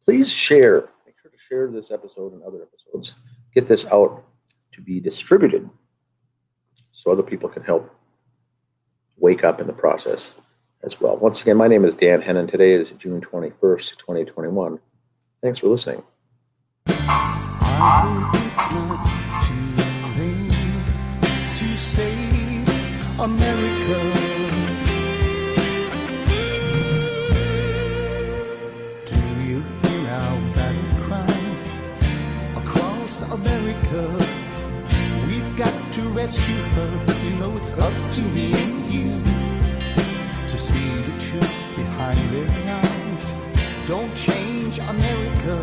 Please 0.06 0.32
share. 0.32 0.90
Make 1.06 1.16
sure 1.22 1.32
to 1.32 1.38
share 1.38 1.72
this 1.72 1.92
episode 1.92 2.34
and 2.34 2.44
other 2.44 2.62
episodes. 2.62 3.14
Get 3.54 3.68
this 3.68 3.86
out 3.88 4.24
to 4.72 4.82
be 4.82 5.00
distributed 5.00 5.70
so 6.92 7.12
other 7.12 7.24
people 7.24 7.50
can 7.50 7.64
help 7.64 7.94
wake 9.18 9.44
up 9.44 9.60
in 9.60 9.68
the 9.68 9.74
process 9.74 10.36
as 10.84 11.00
well. 11.00 11.18
Once 11.18 11.42
again, 11.42 11.58
my 11.58 11.68
name 11.68 11.86
is 11.86 11.96
Dan 11.96 12.22
Hennon. 12.22 12.50
Today 12.50 12.74
is 12.74 12.92
June 12.92 13.22
21st, 13.22 13.98
2021. 13.98 14.80
Thanks 15.42 15.60
for 15.60 15.68
listening. 15.68 16.04
America. 23.20 24.00
Do 29.06 29.20
you 29.46 29.62
hear 29.62 30.08
our 30.10 30.56
battle 30.56 31.04
cry 31.04 32.54
across 32.56 33.22
America? 33.24 34.08
We've 35.28 35.56
got 35.56 35.94
to 35.94 36.02
rescue 36.10 36.64
her. 36.64 37.06
You 37.24 37.36
know 37.36 37.56
it's 37.58 37.74
up 37.74 37.94
to 38.14 38.22
me 38.22 38.54
and 38.54 38.92
you 38.92 39.31
see 40.62 41.02
the 41.10 41.18
truth 41.20 41.58
behind 41.76 42.22
their 42.34 42.50
eyes. 42.84 43.34
Don't 43.88 44.14
change 44.16 44.78
America. 44.78 45.58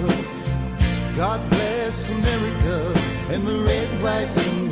God 1.15 1.41
bless 1.51 2.09
America 2.09 2.93
and 3.33 3.47
the 3.47 3.59
red, 3.61 4.03
white, 4.03 4.33
and. 4.47 4.68